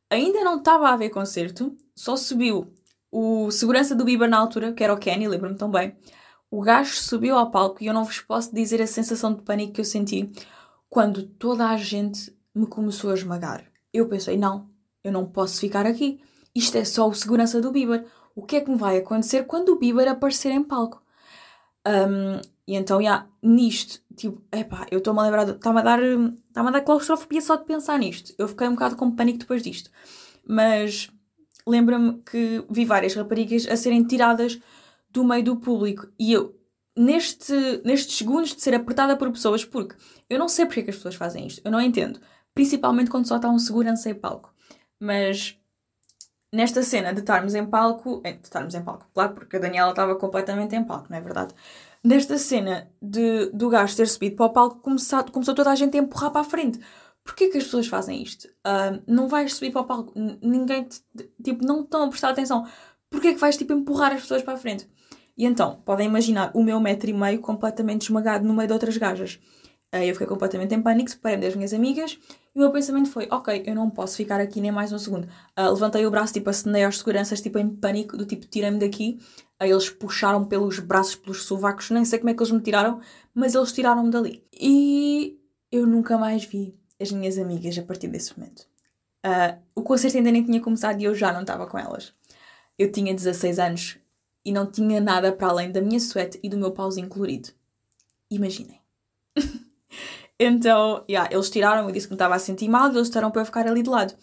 Ainda 0.10 0.44
não 0.44 0.58
estava 0.58 0.89
a 0.89 0.94
haver 0.94 1.10
concerto, 1.10 1.75
só 1.96 2.15
subiu 2.15 2.74
o 3.12 3.50
segurança 3.50 3.96
do 3.96 4.05
Bieber 4.05 4.29
na 4.29 4.38
altura, 4.38 4.74
que 4.74 4.84
era 4.84 4.94
o 4.94 4.98
Kenny, 4.98 5.27
lembro-me 5.27 5.55
tão 5.55 5.72
bem. 5.72 5.96
O 6.51 6.62
gajo 6.62 6.96
subiu 6.96 7.38
ao 7.38 7.50
palco 7.50 7.82
e 7.84 7.88
eu 7.88 7.94
não 7.94 8.03
vos 8.03 8.20
posso 8.20 8.53
dizer 8.53 8.82
a 8.82 8.88
sensação 8.88 9.34
de 9.34 9.41
pânico 9.41 9.74
que 9.74 9.82
eu 9.82 9.86
senti 9.86 10.32
quando 10.89 11.24
toda 11.24 11.70
a 11.70 11.77
gente 11.77 12.36
me 12.53 12.67
começou 12.67 13.12
a 13.12 13.13
esmagar. 13.13 13.65
Eu 13.94 14.08
pensei, 14.08 14.38
não, 14.38 14.70
eu 15.03 15.12
não 15.12 15.25
posso 15.25 15.60
ficar 15.60 15.86
aqui. 15.86 16.22
Isto 16.53 16.77
é 16.77 16.86
só 16.86 17.08
o 17.08 17.13
segurança 17.13 17.62
do 17.62 17.72
Bieber. 17.72 18.05
O 18.36 18.44
que 18.44 18.58
é 18.58 18.62
que 18.62 18.70
me 18.70 18.77
vai 18.77 18.98
acontecer 18.98 19.46
quando 19.46 19.70
o 19.70 19.79
Bieber 19.79 20.08
aparecer 20.10 20.51
em 20.51 20.63
palco? 20.63 21.01
Um, 21.88 22.41
e 22.67 22.75
então, 22.75 23.00
yeah, 23.00 23.27
nisto, 23.43 24.01
tipo, 24.15 24.41
epá, 24.51 24.88
eu 24.89 24.98
estou-me 24.98 25.19
a 25.19 25.24
lembrar, 25.24 25.50
está-me 25.50 25.79
a 25.79 25.84
dar, 25.84 26.00
está-me 26.01 26.69
a 26.69 26.72
dar 26.72 26.81
claustrofobia 26.81 27.41
só 27.41 27.55
de 27.55 27.65
pensar 27.65 28.00
nisto. 28.00 28.34
Eu 28.38 28.48
fiquei 28.48 28.67
um 28.67 28.72
bocado 28.72 28.95
com 28.95 29.12
pânico 29.12 29.39
depois 29.39 29.62
disto. 29.62 29.91
Mas 30.48 31.12
lembro-me 31.67 32.22
que 32.24 32.63
vi 32.69 32.86
várias 32.86 33.13
raparigas 33.13 33.67
a 33.67 33.75
serem 33.75 34.03
tiradas 34.03 34.60
do 35.10 35.24
meio 35.24 35.43
do 35.43 35.57
público 35.57 36.07
e 36.19 36.34
eu, 36.34 36.55
neste, 36.95 37.53
nestes 37.84 38.17
segundos 38.17 38.55
de 38.55 38.62
ser 38.62 38.74
apertada 38.74 39.15
por 39.15 39.31
pessoas, 39.31 39.63
porque 39.63 39.95
eu 40.29 40.39
não 40.39 40.48
sei 40.48 40.65
porque 40.65 40.81
é 40.81 40.84
que 40.84 40.89
as 40.89 40.95
pessoas 40.95 41.15
fazem 41.15 41.48
isto, 41.48 41.62
eu 41.63 41.72
não 41.72 41.81
entendo. 41.81 42.19
Principalmente 42.53 43.12
quando 43.12 43.27
só 43.27 43.36
está 43.36 43.50
um 43.50 43.60
segurança 43.60 44.10
em 44.10 44.15
palco. 44.15 44.53
Mas 45.00 45.57
nesta 46.51 46.81
cena 46.81 47.13
de 47.13 47.19
estarmos 47.19 47.53
em 47.53 47.65
palco, 47.65 48.22
de 48.24 48.39
estarmos 48.43 48.74
em 48.74 48.84
palco, 48.84 49.07
claro, 49.13 49.34
porque 49.34 49.57
a 49.57 49.60
Daniela 49.60 49.91
estava 49.91 50.15
completamente 50.15 50.75
em 50.75 50.84
palco, 50.84 51.07
não 51.10 51.17
é 51.17 51.22
verdade? 51.22 51.53
Nesta 52.05 52.38
cena 52.38 52.88
de, 53.01 53.47
do 53.47 53.67
gajo 53.67 53.95
ter 53.95 54.07
subido 54.07 54.35
para 54.35 54.45
o 54.45 54.50
palco, 54.50 54.79
começou, 54.79 55.24
começou 55.25 55.55
toda 55.55 55.71
a 55.71 55.75
gente 55.75 55.97
a 55.97 56.01
empurrar 56.01 56.31
para 56.31 56.41
a 56.41 56.43
frente. 56.43 56.79
Porquê 57.24 57.50
que 57.50 57.57
as 57.57 57.63
pessoas 57.63 57.88
fazem 57.88 58.21
isto? 58.21 58.45
Uh, 58.45 59.01
não 59.07 59.27
vais 59.27 59.55
subir 59.55 59.71
para 59.71 59.81
o 59.81 59.85
palco, 59.85 60.13
ninguém, 60.41 60.83
te, 60.83 61.01
tipo, 61.43 61.65
não 61.65 61.81
estão 61.81 62.03
a 62.03 62.07
prestar 62.07 62.29
atenção. 62.29 62.67
Porquê 63.09 63.33
que 63.33 63.39
vais, 63.39 63.57
tipo, 63.57 63.74
empurrar 63.74 64.13
as 64.13 64.21
pessoas 64.21 64.43
para 64.43 64.53
a 64.53 64.57
frente? 64.57 64.88
E 65.35 65.45
então, 65.45 65.81
podem 65.83 66.05
imaginar 66.07 66.51
o 66.53 66.63
meu 66.63 66.79
metro 66.79 67.09
e 67.09 67.13
meio 67.13 67.39
completamente 67.39 68.03
esmagado 68.03 68.45
no 68.45 68.53
meio 68.53 68.67
de 68.67 68.74
outras 68.74 68.95
gajas. 68.97 69.39
Uh, 69.93 69.97
eu 69.97 70.13
fiquei 70.13 70.27
completamente 70.27 70.75
em 70.75 70.81
pânico, 70.81 71.09
separei-me 71.09 71.43
das 71.43 71.55
minhas 71.55 71.74
amigas 71.74 72.19
e 72.55 72.59
o 72.59 72.62
meu 72.62 72.71
pensamento 72.71 73.09
foi: 73.09 73.27
ok, 73.29 73.63
eu 73.65 73.75
não 73.75 73.89
posso 73.89 74.15
ficar 74.15 74.39
aqui 74.39 74.62
nem 74.62 74.71
mais 74.71 74.93
um 74.93 74.97
segundo. 74.97 75.25
Uh, 75.59 75.69
levantei 75.71 76.05
o 76.05 76.12
braço, 76.12 76.31
tipo, 76.31 76.50
acenei 76.50 76.85
aos 76.85 77.00
seguranças, 77.00 77.41
tipo, 77.41 77.59
em 77.59 77.69
pânico, 77.69 78.15
do 78.15 78.25
tipo, 78.25 78.45
tirei-me 78.45 78.79
daqui. 78.79 79.19
Aí 79.59 79.69
eles 79.69 79.89
puxaram 79.89 80.45
pelos 80.45 80.79
braços, 80.79 81.15
pelos 81.15 81.43
sovacos, 81.43 81.89
nem 81.91 82.05
sei 82.05 82.17
como 82.19 82.29
é 82.29 82.33
que 82.33 82.41
eles 82.41 82.51
me 82.51 82.62
tiraram, 82.62 83.01
mas 83.33 83.55
eles 83.55 83.74
tiraram-me 83.74 84.09
dali. 84.09 84.43
E 84.53 85.38
eu 85.69 85.85
nunca 85.85 86.17
mais 86.17 86.45
vi 86.45 86.74
as 87.00 87.12
minhas 87.12 87.38
amigas 87.38 87.77
a 87.77 87.83
partir 87.83 88.07
desse 88.07 88.38
momento. 88.38 88.62
Uh, 89.25 89.59
o 89.75 89.81
concerto 89.81 90.17
ainda 90.17 90.31
nem 90.31 90.43
tinha 90.45 90.62
começado 90.62 91.01
e 91.01 91.03
eu 91.03 91.13
já 91.13 91.33
não 91.33 91.41
estava 91.41 91.67
com 91.67 91.77
elas. 91.77 92.13
Eu 92.79 92.91
tinha 92.91 93.13
16 93.13 93.59
anos 93.59 93.97
e 94.45 94.51
não 94.51 94.65
tinha 94.65 95.01
nada 95.01 95.31
para 95.31 95.47
além 95.47 95.71
da 95.71 95.81
minha 95.81 96.00
suéte 96.00 96.39
e 96.41 96.47
do 96.47 96.57
meu 96.57 96.71
pauzinho 96.71 97.09
colorido. 97.09 97.50
Imaginem. 98.29 98.79
então, 100.39 101.04
yeah, 101.10 101.32
eles 101.34 101.50
tiraram, 101.50 101.88
eu 101.88 101.92
disse 101.92 102.08
que 102.08 102.13
me 102.13 102.15
estava 102.15 102.36
a 102.36 102.39
sentir 102.39 102.68
mal, 102.68 102.89
eles 102.89 103.08
disseram 103.08 103.32
para 103.32 103.42
eu 103.42 103.46
ficar 103.46 103.68
ali 103.68 103.82
de 103.82 103.89
lado. 103.89 104.13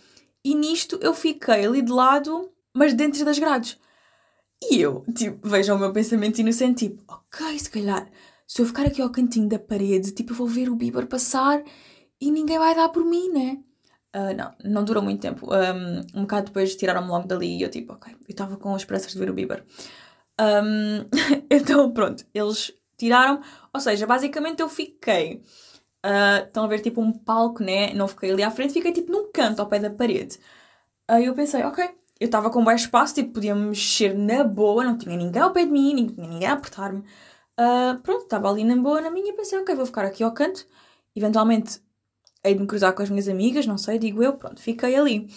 E 0.44 0.54
nisto 0.54 0.98
eu 1.00 1.14
fiquei 1.14 1.64
ali 1.64 1.82
de 1.82 1.92
lado, 1.92 2.50
mas 2.74 2.94
dentro 2.94 3.24
das 3.24 3.38
grades. 3.38 3.78
E 4.70 4.80
eu, 4.80 5.04
tipo, 5.14 5.48
vejam 5.48 5.76
o 5.76 5.78
meu 5.78 5.92
pensamento 5.92 6.38
inocente, 6.40 6.88
tipo, 6.88 7.02
ok, 7.08 7.58
se 7.58 7.70
calhar, 7.70 8.08
se 8.46 8.60
eu 8.60 8.66
ficar 8.66 8.86
aqui 8.86 9.00
ao 9.00 9.10
cantinho 9.10 9.48
da 9.48 9.58
parede, 9.58 10.12
tipo, 10.12 10.32
eu 10.32 10.36
vou 10.36 10.46
ver 10.46 10.68
o 10.68 10.76
Bieber 10.76 11.06
passar 11.06 11.62
e 12.20 12.30
ninguém 12.30 12.58
vai 12.58 12.74
dar 12.74 12.88
por 12.90 13.04
mim, 13.04 13.28
né? 13.30 13.58
Uh, 14.14 14.36
não, 14.36 14.54
não 14.62 14.84
durou 14.84 15.02
muito 15.02 15.20
tempo. 15.20 15.48
Um, 15.52 16.20
um 16.20 16.22
bocado 16.22 16.46
depois 16.46 16.76
tiraram-me 16.76 17.08
logo 17.08 17.26
dali 17.26 17.58
e 17.58 17.62
eu, 17.62 17.70
tipo, 17.70 17.94
ok, 17.94 18.12
eu 18.12 18.18
estava 18.28 18.56
com 18.56 18.74
as 18.74 18.82
esperanças 18.82 19.10
de 19.12 19.18
ver 19.18 19.30
o 19.30 19.34
Bieber. 19.34 19.64
Um, 20.40 21.08
então, 21.50 21.90
pronto, 21.92 22.24
eles 22.34 22.72
tiraram, 22.98 23.40
ou 23.72 23.80
seja, 23.80 24.06
basicamente 24.06 24.60
eu 24.60 24.68
fiquei. 24.68 25.42
Uh, 26.04 26.44
estão 26.46 26.64
a 26.64 26.68
ver 26.68 26.80
tipo 26.80 27.00
um 27.00 27.12
palco, 27.12 27.62
né? 27.62 27.94
Não 27.94 28.08
fiquei 28.08 28.30
ali 28.32 28.42
à 28.42 28.50
frente, 28.50 28.72
fiquei 28.72 28.92
tipo 28.92 29.12
num 29.12 29.30
canto 29.32 29.60
ao 29.60 29.68
pé 29.68 29.78
da 29.78 29.90
parede. 29.90 30.38
Aí 31.08 31.26
eu 31.26 31.34
pensei, 31.34 31.62
ok, 31.64 31.84
eu 32.20 32.26
estava 32.26 32.50
com 32.50 32.64
baixo 32.64 32.84
espaço, 32.86 33.14
tipo, 33.14 33.32
podia 33.34 33.54
mexer 33.54 34.14
na 34.16 34.44
boa, 34.44 34.84
não 34.84 34.96
tinha 34.98 35.16
ninguém 35.16 35.42
ao 35.42 35.52
pé 35.52 35.64
de 35.64 35.70
mim, 35.72 35.94
não 35.94 36.06
tinha 36.08 36.28
ninguém 36.28 36.48
a 36.48 36.54
apertar-me. 36.54 37.00
Uh, 37.58 38.00
pronto, 38.02 38.24
estava 38.24 38.50
ali 38.50 38.64
na 38.64 38.76
boa 38.76 39.00
na 39.00 39.10
minha 39.10 39.30
e 39.32 39.36
pensei, 39.36 39.58
ok, 39.58 39.74
vou 39.74 39.86
ficar 39.86 40.04
aqui 40.04 40.22
ao 40.22 40.32
canto. 40.32 40.66
Eventualmente 41.14 41.80
hei 42.44 42.54
de 42.54 42.60
me 42.60 42.66
cruzar 42.66 42.92
com 42.94 43.02
as 43.02 43.10
minhas 43.10 43.28
amigas, 43.28 43.66
não 43.66 43.78
sei, 43.78 43.98
digo 43.98 44.22
eu, 44.22 44.34
pronto, 44.34 44.60
fiquei 44.60 44.96
ali. 44.96 45.28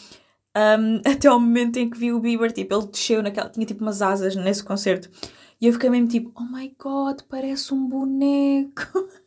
Um, 0.55 1.01
até 1.09 1.27
ao 1.27 1.39
momento 1.39 1.77
em 1.77 1.89
que 1.89 1.97
vi 1.97 2.11
o 2.11 2.19
Bieber, 2.19 2.51
tipo, 2.51 2.73
ele 2.75 2.87
desceu 2.87 3.21
naquela, 3.23 3.49
tinha 3.49 3.65
tipo 3.65 3.81
umas 3.83 4.01
asas 4.01 4.35
nesse 4.35 4.63
concerto. 4.63 5.09
E 5.61 5.67
eu 5.67 5.73
fiquei 5.73 5.89
mesmo 5.89 6.07
tipo, 6.07 6.31
oh 6.35 6.43
my 6.43 6.75
god, 6.79 7.21
parece 7.29 7.73
um 7.73 7.87
boneco. 7.87 9.09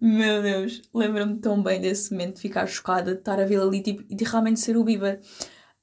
Meu 0.00 0.42
Deus, 0.42 0.82
lembro-me 0.94 1.38
tão 1.38 1.62
bem 1.62 1.80
desse 1.80 2.12
momento 2.12 2.36
de 2.36 2.42
ficar 2.42 2.66
chocada, 2.66 3.12
de 3.12 3.18
estar 3.18 3.40
a 3.40 3.44
vê-lo 3.44 3.68
ali 3.68 3.82
tipo, 3.82 4.04
e 4.08 4.14
de 4.14 4.24
realmente 4.24 4.60
ser 4.60 4.76
o 4.76 4.84
Bieber. 4.84 5.20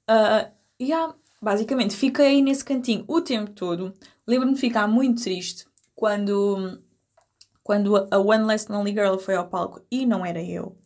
Uh, 0.09 0.51
e 0.79 0.85
yeah, 0.85 1.13
basicamente 1.41 1.95
fiquei 1.95 2.27
aí 2.27 2.41
nesse 2.41 2.63
cantinho 2.63 3.05
o 3.07 3.21
tempo 3.21 3.51
todo. 3.51 3.93
Lembro-me 4.27 4.53
de 4.53 4.59
ficar 4.59 4.87
muito 4.87 5.23
triste 5.23 5.65
quando, 5.95 6.81
quando 7.63 7.95
a 7.95 8.17
One 8.17 8.45
Less 8.45 8.71
Lonely 8.71 8.91
Girl 8.91 9.17
foi 9.17 9.35
ao 9.35 9.47
palco 9.47 9.81
e 9.91 10.05
não 10.05 10.25
era 10.25 10.41
eu. 10.41 10.77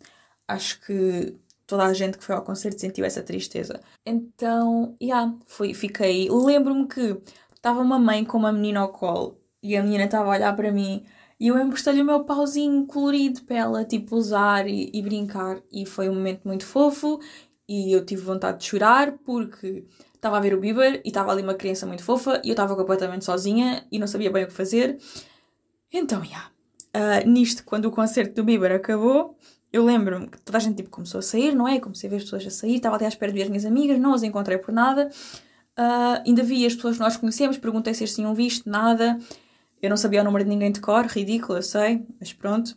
Acho 0.48 0.82
que 0.82 1.38
toda 1.66 1.86
a 1.86 1.94
gente 1.94 2.18
que 2.18 2.24
foi 2.24 2.36
ao 2.36 2.44
concerto 2.44 2.80
sentiu 2.82 3.06
essa 3.06 3.24
tristeza. 3.24 3.80
Então, 4.06 4.96
yeah, 5.02 5.34
fui, 5.46 5.74
fiquei. 5.74 6.30
Lembro-me 6.30 6.88
que 6.88 7.22
estava 7.56 7.82
uma 7.82 8.00
mãe 8.00 8.26
com 8.26 8.38
uma 8.38 8.52
menina 8.52 8.82
ao 8.82 8.90
colo 8.90 9.40
e 9.62 9.78
a 9.78 9.84
menina 9.84 10.06
estava 10.06 10.26
a 10.26 10.36
olhar 10.36 10.56
para 10.56 10.72
mim 10.72 11.06
e 11.40 11.48
eu 11.48 11.60
emprestei-lhe 11.60 12.02
o 12.02 12.06
meu 12.06 12.24
pauzinho 12.24 12.86
colorido 12.86 13.42
para 13.44 13.58
ela, 13.58 13.86
tipo, 13.86 14.16
usar 14.16 14.68
e, 14.68 14.90
e 14.94 15.02
brincar. 15.02 15.62
E 15.72 15.86
foi 15.86 16.10
um 16.10 16.14
momento 16.16 16.42
muito 16.46 16.66
fofo 16.66 17.20
e 17.68 17.94
eu 17.94 18.06
tive 18.06 18.22
vontade 18.22 18.60
de 18.60 18.66
chorar 18.66 19.14
porque 19.26 19.86
estava 20.16 20.38
a 20.38 20.40
ver 20.40 20.54
o 20.54 20.60
Bieber 20.60 21.02
e 21.04 21.10
estava 21.10 21.32
ali 21.32 21.42
uma 21.42 21.54
criança 21.54 21.86
muito 21.86 22.04
fofa 22.04 22.42
e 22.44 22.50
eu 22.50 22.54
estava 22.54 22.76
completamente 22.76 23.26
sozinha 23.26 23.86
e 23.92 24.00
não 24.00 24.08
sabia 24.08 24.32
bem 24.32 24.44
o 24.44 24.48
que 24.48 24.54
fazer. 24.54 24.98
Então, 25.92 26.24
já. 26.24 26.30
Yeah. 26.30 26.54
Uh, 26.96 27.28
nisto, 27.28 27.64
quando 27.66 27.86
o 27.86 27.92
concerto 27.92 28.36
do 28.36 28.44
Bieber 28.44 28.72
acabou, 28.72 29.36
eu 29.72 29.84
lembro-me 29.84 30.28
que 30.28 30.40
toda 30.40 30.60
a 30.60 30.62
gente 30.62 30.78
tipo, 30.78 30.90
começou 30.92 31.18
a 31.18 31.22
sair, 31.24 31.56
não 31.56 31.68
é? 31.68 31.80
Comecei 31.80 32.08
a 32.08 32.12
ver 32.12 32.18
as 32.18 32.24
pessoas 32.24 32.46
a 32.46 32.52
sair, 32.52 32.76
estava 32.76 32.96
até 32.96 33.06
à 33.06 33.08
espera 33.08 33.32
de 33.32 33.38
ver 33.40 33.44
as 33.46 33.50
minhas 33.50 33.66
amigas, 33.66 34.00
não 34.00 34.14
as 34.14 34.22
encontrei 34.22 34.60
por 34.60 34.72
nada. 34.72 35.10
Uh, 35.78 36.22
ainda 36.24 36.44
vi 36.44 36.64
as 36.66 36.76
pessoas 36.76 36.98
que 36.98 37.02
nós 37.02 37.18
conhecemos, 37.18 37.58
perguntei 37.58 37.94
se 37.96 38.04
eles 38.04 38.14
tinham 38.14 38.36
visto, 38.36 38.70
nada. 38.70 39.18
Eu 39.84 39.90
não 39.90 39.98
sabia 39.98 40.22
o 40.22 40.24
número 40.24 40.46
de 40.46 40.50
ninguém 40.50 40.72
de 40.72 40.80
cor, 40.80 41.06
ridículo, 41.06 41.58
eu 41.58 41.62
sei, 41.62 42.08
mas 42.18 42.32
pronto. 42.32 42.74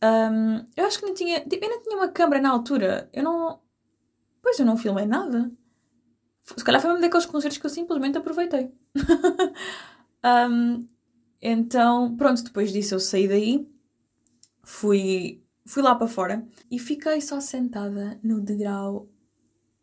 Um, 0.00 0.64
eu 0.76 0.86
acho 0.86 1.00
que 1.00 1.04
não 1.04 1.12
tinha. 1.12 1.40
Tipo, 1.40 1.64
eu 1.64 1.68
não 1.68 1.82
tinha 1.82 1.96
uma 1.96 2.08
câmera 2.08 2.40
na 2.40 2.50
altura. 2.50 3.10
Eu 3.12 3.24
não. 3.24 3.60
Pois 4.40 4.56
eu 4.60 4.64
não 4.64 4.76
filmei 4.76 5.06
nada. 5.06 5.50
Se 6.44 6.64
calhar 6.64 6.80
foi 6.80 6.92
um 6.92 7.00
daqueles 7.00 7.26
concertos 7.26 7.58
que 7.58 7.66
eu 7.66 7.70
simplesmente 7.70 8.16
aproveitei. 8.16 8.72
um, 10.24 10.88
então, 11.42 12.16
pronto, 12.16 12.44
depois 12.44 12.72
disso 12.72 12.94
eu 12.94 13.00
saí 13.00 13.26
daí, 13.26 13.68
fui 14.62 15.42
fui 15.66 15.82
lá 15.82 15.96
para 15.96 16.06
fora 16.06 16.46
e 16.70 16.78
fiquei 16.78 17.20
só 17.20 17.40
sentada 17.40 18.20
no 18.22 18.40
degrau 18.40 19.08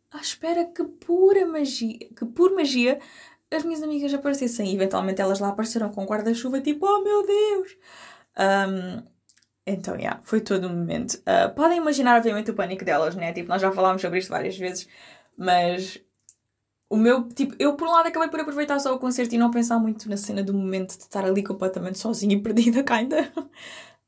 à 0.09 0.21
espera 0.21 0.63
que 0.63 0.85
pura 0.85 1.45
magia, 1.45 1.97
que 1.97 2.25
por 2.25 2.55
magia 2.55 2.99
as 3.55 3.63
minhas 3.63 3.83
amigas 3.83 4.13
aparecessem. 4.13 4.71
E 4.71 4.75
eventualmente 4.75 5.21
elas 5.21 5.39
lá 5.39 5.49
apareceram 5.49 5.89
com 5.89 6.05
guarda-chuva, 6.05 6.61
tipo, 6.61 6.85
oh 6.85 7.01
meu 7.03 7.25
Deus! 7.25 7.77
Um, 8.37 9.03
então, 9.65 9.95
yeah, 9.95 10.19
foi 10.23 10.41
todo 10.41 10.67
um 10.67 10.75
momento. 10.75 11.13
Uh, 11.19 11.53
podem 11.55 11.77
imaginar, 11.77 12.17
obviamente, 12.17 12.51
o 12.51 12.53
pânico 12.53 12.83
delas, 12.83 13.15
né? 13.15 13.31
Tipo, 13.33 13.49
nós 13.49 13.61
já 13.61 13.71
falámos 13.71 14.01
sobre 14.01 14.19
isto 14.19 14.29
várias 14.29 14.57
vezes, 14.57 14.87
mas 15.37 16.01
o 16.89 16.97
meu, 16.97 17.27
tipo, 17.29 17.55
eu 17.57 17.75
por 17.75 17.87
um 17.87 17.91
lado 17.91 18.07
acabei 18.07 18.29
por 18.29 18.39
aproveitar 18.39 18.79
só 18.79 18.93
o 18.93 18.99
concerto 18.99 19.33
e 19.33 19.37
não 19.37 19.49
pensar 19.51 19.79
muito 19.79 20.07
na 20.09 20.17
cena 20.17 20.43
do 20.43 20.53
momento 20.53 20.97
de 20.97 21.03
estar 21.03 21.25
ali 21.25 21.43
completamente 21.43 21.97
sozinha 21.97 22.35
e 22.35 22.41
perdida, 22.41 22.83
ainda. 22.93 23.31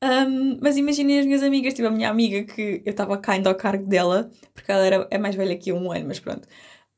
Um, 0.03 0.59
mas 0.61 0.77
imaginem 0.77 1.19
as 1.19 1.25
minhas 1.25 1.41
amigas, 1.41 1.73
tipo 1.73 1.87
a 1.87 1.91
minha 1.91 2.09
amiga 2.09 2.43
que 2.43 2.83
eu 2.85 2.91
estava 2.91 3.17
caindo 3.17 3.47
ao 3.47 3.55
cargo 3.55 3.87
dela, 3.87 4.29
porque 4.53 4.71
ela 4.71 4.85
era, 4.85 5.07
é 5.09 5.17
mais 5.17 5.35
velha 5.35 5.57
que 5.57 5.71
eu 5.71 5.77
um 5.77 5.91
ano, 5.91 6.05
mas 6.07 6.19
pronto. 6.19 6.47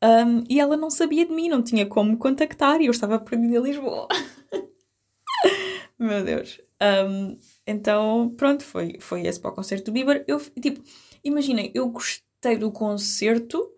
Um, 0.03 0.43
e 0.47 0.59
ela 0.59 0.77
não 0.77 0.89
sabia 0.89 1.25
de 1.25 1.33
mim, 1.33 1.49
não 1.49 1.63
tinha 1.63 1.85
como 1.85 2.17
contactar 2.17 2.81
e 2.81 2.85
eu 2.85 2.91
estava 2.91 3.19
perdida 3.19 3.57
em 3.57 3.61
Lisboa. 3.61 4.07
Meu 5.97 6.23
Deus. 6.23 6.61
Um, 6.81 7.39
então, 7.65 8.33
pronto, 8.37 8.63
foi, 8.63 8.97
foi 8.99 9.25
esse 9.25 9.39
para 9.39 9.51
o 9.51 9.55
concerto 9.55 9.85
do 9.85 9.91
Bieber. 9.91 10.23
Eu, 10.27 10.39
tipo, 10.61 10.81
imaginem, 11.23 11.71
eu 11.73 11.89
gostei 11.89 12.57
do 12.57 12.71
concerto, 12.71 13.71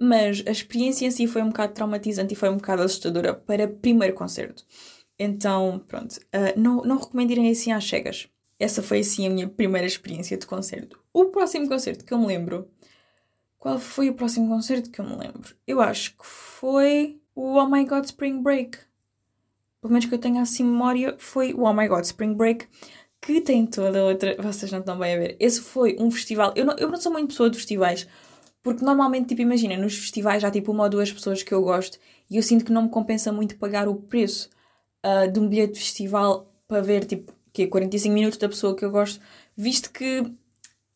mas 0.00 0.44
a 0.46 0.50
experiência 0.50 1.06
em 1.06 1.10
si 1.10 1.26
foi 1.26 1.42
um 1.42 1.48
bocado 1.48 1.74
traumatizante 1.74 2.34
e 2.34 2.36
foi 2.36 2.48
um 2.48 2.56
bocado 2.56 2.82
assustadora 2.82 3.34
para 3.34 3.66
primeiro 3.66 4.14
concerto. 4.14 4.64
Então, 5.18 5.84
pronto, 5.88 6.14
uh, 6.16 6.58
não, 6.58 6.82
não 6.82 6.98
recomendo 6.98 7.32
irem 7.32 7.50
assim 7.50 7.72
às 7.72 7.84
cegas. 7.84 8.28
Essa 8.58 8.82
foi 8.82 9.00
assim 9.00 9.26
a 9.26 9.30
minha 9.30 9.48
primeira 9.48 9.86
experiência 9.86 10.36
de 10.36 10.46
concerto. 10.46 11.00
O 11.12 11.26
próximo 11.26 11.68
concerto 11.68 12.04
que 12.04 12.14
eu 12.14 12.18
me 12.18 12.26
lembro. 12.26 12.70
Qual 13.58 13.78
foi 13.78 14.08
o 14.08 14.14
próximo 14.14 14.48
concerto 14.48 14.90
que 14.90 15.00
eu 15.00 15.04
me 15.04 15.16
lembro? 15.16 15.54
Eu 15.66 15.80
acho 15.80 16.12
que 16.16 16.24
foi 16.24 17.20
o 17.34 17.54
Oh 17.54 17.66
My 17.68 17.84
God 17.84 18.04
Spring 18.04 18.40
Break. 18.40 18.78
Pelo 19.80 19.92
menos 19.92 20.06
que 20.08 20.14
eu 20.14 20.18
tenha 20.18 20.42
assim 20.42 20.64
memória, 20.64 21.16
foi 21.18 21.52
o 21.52 21.62
Oh 21.62 21.72
My 21.72 21.88
God 21.88 22.04
Spring 22.04 22.34
Break, 22.34 22.66
que 23.20 23.40
tem 23.40 23.66
toda 23.66 24.04
outra. 24.04 24.36
Vocês 24.40 24.70
não 24.70 24.78
estão 24.78 24.98
bem 24.98 25.14
a 25.14 25.18
ver. 25.18 25.36
Esse 25.40 25.60
foi 25.60 25.96
um 25.98 26.10
festival. 26.10 26.52
Eu 26.54 26.64
não, 26.64 26.76
eu 26.76 26.88
não 26.88 26.96
sou 26.96 27.12
muito 27.12 27.28
pessoa 27.28 27.50
de 27.50 27.56
festivais, 27.56 28.06
porque 28.62 28.84
normalmente, 28.84 29.28
tipo, 29.28 29.42
imagina, 29.42 29.76
nos 29.76 29.96
festivais 29.96 30.44
há 30.44 30.50
tipo 30.50 30.70
uma 30.70 30.84
ou 30.84 30.90
duas 30.90 31.12
pessoas 31.12 31.42
que 31.42 31.52
eu 31.52 31.62
gosto 31.62 31.98
e 32.30 32.36
eu 32.36 32.42
sinto 32.42 32.64
que 32.64 32.72
não 32.72 32.82
me 32.82 32.88
compensa 32.88 33.32
muito 33.32 33.56
pagar 33.56 33.88
o 33.88 33.96
preço 33.96 34.50
uh, 35.04 35.30
de 35.30 35.40
um 35.40 35.48
bilhete 35.48 35.74
de 35.74 35.80
festival 35.80 36.52
para 36.68 36.80
ver, 36.80 37.04
tipo, 37.04 37.32
que 37.52 37.62
é 37.62 37.66
45 37.66 38.14
minutos 38.14 38.38
da 38.38 38.48
pessoa 38.48 38.76
que 38.76 38.84
eu 38.84 38.90
gosto, 38.90 39.20
visto 39.56 39.90
que 39.90 40.22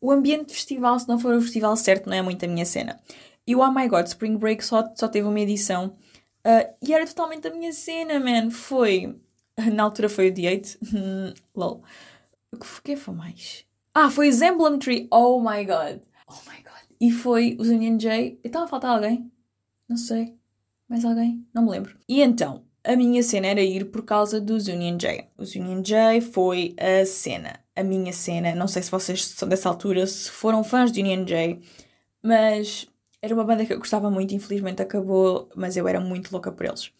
o 0.02 0.11
ambiente 0.11 0.49
de 0.49 0.54
festival, 0.54 0.99
se 0.99 1.09
não 1.09 1.18
for 1.18 1.35
o 1.35 1.40
festival 1.40 1.76
certo, 1.76 2.11
não 2.11 2.16
é 2.16 2.21
muito 2.21 2.44
a 2.44 2.49
minha 2.49 2.66
cena. 2.66 3.00
E 3.47 3.54
o 3.54 3.61
Oh 3.61 3.71
My 3.71 3.88
God, 3.88 4.06
Spring 4.06 4.37
Break 4.37 4.64
só, 4.64 4.92
só 4.97 5.06
teve 5.06 5.28
uma 5.28 5.40
edição 5.40 5.97
uh, 6.44 6.75
e 6.82 6.92
era 6.92 7.06
totalmente 7.06 7.47
a 7.47 7.54
minha 7.54 7.73
cena, 7.73 8.18
man. 8.18 8.50
Foi. 8.50 9.16
Na 9.73 9.85
altura 9.85 10.09
foi 10.09 10.28
o 10.28 10.35
D8. 10.35 11.35
Lol. 11.54 11.82
O 12.52 12.82
que 12.82 12.97
foi 12.97 13.14
mais? 13.14 13.64
Ah, 13.94 14.11
foi 14.11 14.28
o 14.28 14.44
Emblem 14.44 14.78
Tree. 14.78 15.09
Oh 15.11 15.40
my 15.40 15.64
god. 15.64 16.00
Oh 16.28 16.50
my 16.50 16.62
god. 16.62 16.97
E 17.00 17.11
foi 17.12 17.56
os 17.61 17.68
Union 17.68 17.97
J. 17.97 18.40
Estava 18.42 18.64
a 18.64 18.68
faltar 18.68 18.90
alguém? 18.90 19.30
Não 19.88 19.97
sei. 19.97 20.35
Mais 20.88 21.04
alguém? 21.04 21.47
Não 21.54 21.62
me 21.62 21.71
lembro. 21.71 21.97
E 22.09 22.21
então, 22.21 22.64
a 22.85 22.97
minha 22.97 23.23
cena 23.23 23.47
era 23.47 23.62
ir 23.62 23.90
por 23.90 24.04
causa 24.04 24.40
dos 24.40 24.66
Union 24.66 24.97
J. 24.97 25.30
Os 25.38 25.54
Union 25.54 25.80
J 25.82 26.21
foi 26.21 26.75
a 26.78 27.06
cena, 27.06 27.61
a 27.75 27.83
minha 27.83 28.12
cena. 28.12 28.55
Não 28.55 28.69
sei 28.69 28.83
se 28.83 28.91
vocês 28.91 29.25
são 29.25 29.49
dessa 29.49 29.69
altura, 29.69 30.07
se 30.07 30.31
foram 30.31 30.62
fãs 30.64 30.93
de 30.93 31.00
Union 31.00 31.25
J, 31.25 31.61
mas 32.23 32.87
era 33.21 33.35
uma 33.35 33.45
banda 33.45 33.64
que 33.64 33.73
eu 33.73 33.79
gostava 33.79 34.11
muito, 34.11 34.35
infelizmente 34.35 34.83
acabou, 34.83 35.49
mas 35.55 35.76
eu 35.76 35.87
era 35.88 36.00
muito 36.00 36.33
louca 36.33 36.50
por 36.50 36.67
eles. 36.67 36.93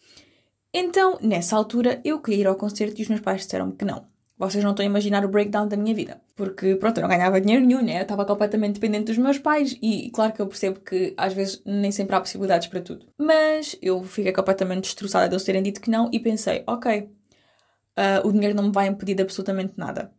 Então, 0.73 1.19
nessa 1.21 1.55
altura, 1.55 2.01
eu 2.03 2.19
queria 2.19 2.41
ir 2.41 2.47
ao 2.47 2.55
concerto 2.55 2.99
e 2.99 3.03
os 3.03 3.09
meus 3.09 3.21
pais 3.21 3.41
disseram-me 3.41 3.73
que 3.73 3.85
não. 3.85 4.05
Vocês 4.35 4.63
não 4.63 4.71
estão 4.71 4.83
a 4.83 4.87
imaginar 4.87 5.23
o 5.23 5.29
breakdown 5.29 5.67
da 5.67 5.77
minha 5.77 5.93
vida. 5.93 6.19
Porque, 6.35 6.75
pronto, 6.75 6.97
eu 6.97 7.03
não 7.03 7.09
ganhava 7.09 7.39
dinheiro 7.39 7.63
nenhum, 7.63 7.83
né? 7.83 7.99
Eu 7.99 8.01
estava 8.01 8.25
completamente 8.25 8.73
dependente 8.73 9.05
dos 9.05 9.17
meus 9.17 9.37
pais 9.37 9.77
e, 9.81 10.09
claro 10.11 10.33
que 10.33 10.41
eu 10.41 10.47
percebo 10.47 10.79
que 10.79 11.13
às 11.15 11.33
vezes 11.33 11.61
nem 11.65 11.91
sempre 11.91 12.15
há 12.15 12.19
possibilidades 12.19 12.67
para 12.67 12.81
tudo. 12.81 13.05
Mas 13.17 13.77
eu 13.81 14.03
fiquei 14.03 14.33
completamente 14.33 14.85
destroçada 14.85 15.29
de 15.29 15.35
eles 15.35 15.43
terem 15.43 15.61
dito 15.61 15.79
que 15.79 15.91
não 15.91 16.09
e 16.11 16.19
pensei, 16.19 16.63
ok, 16.65 17.01
uh, 17.01 18.27
o 18.27 18.31
dinheiro 18.31 18.55
não 18.55 18.63
me 18.63 18.71
vai 18.71 18.87
impedir 18.87 19.13
de 19.13 19.21
absolutamente 19.21 19.73
nada. 19.77 20.11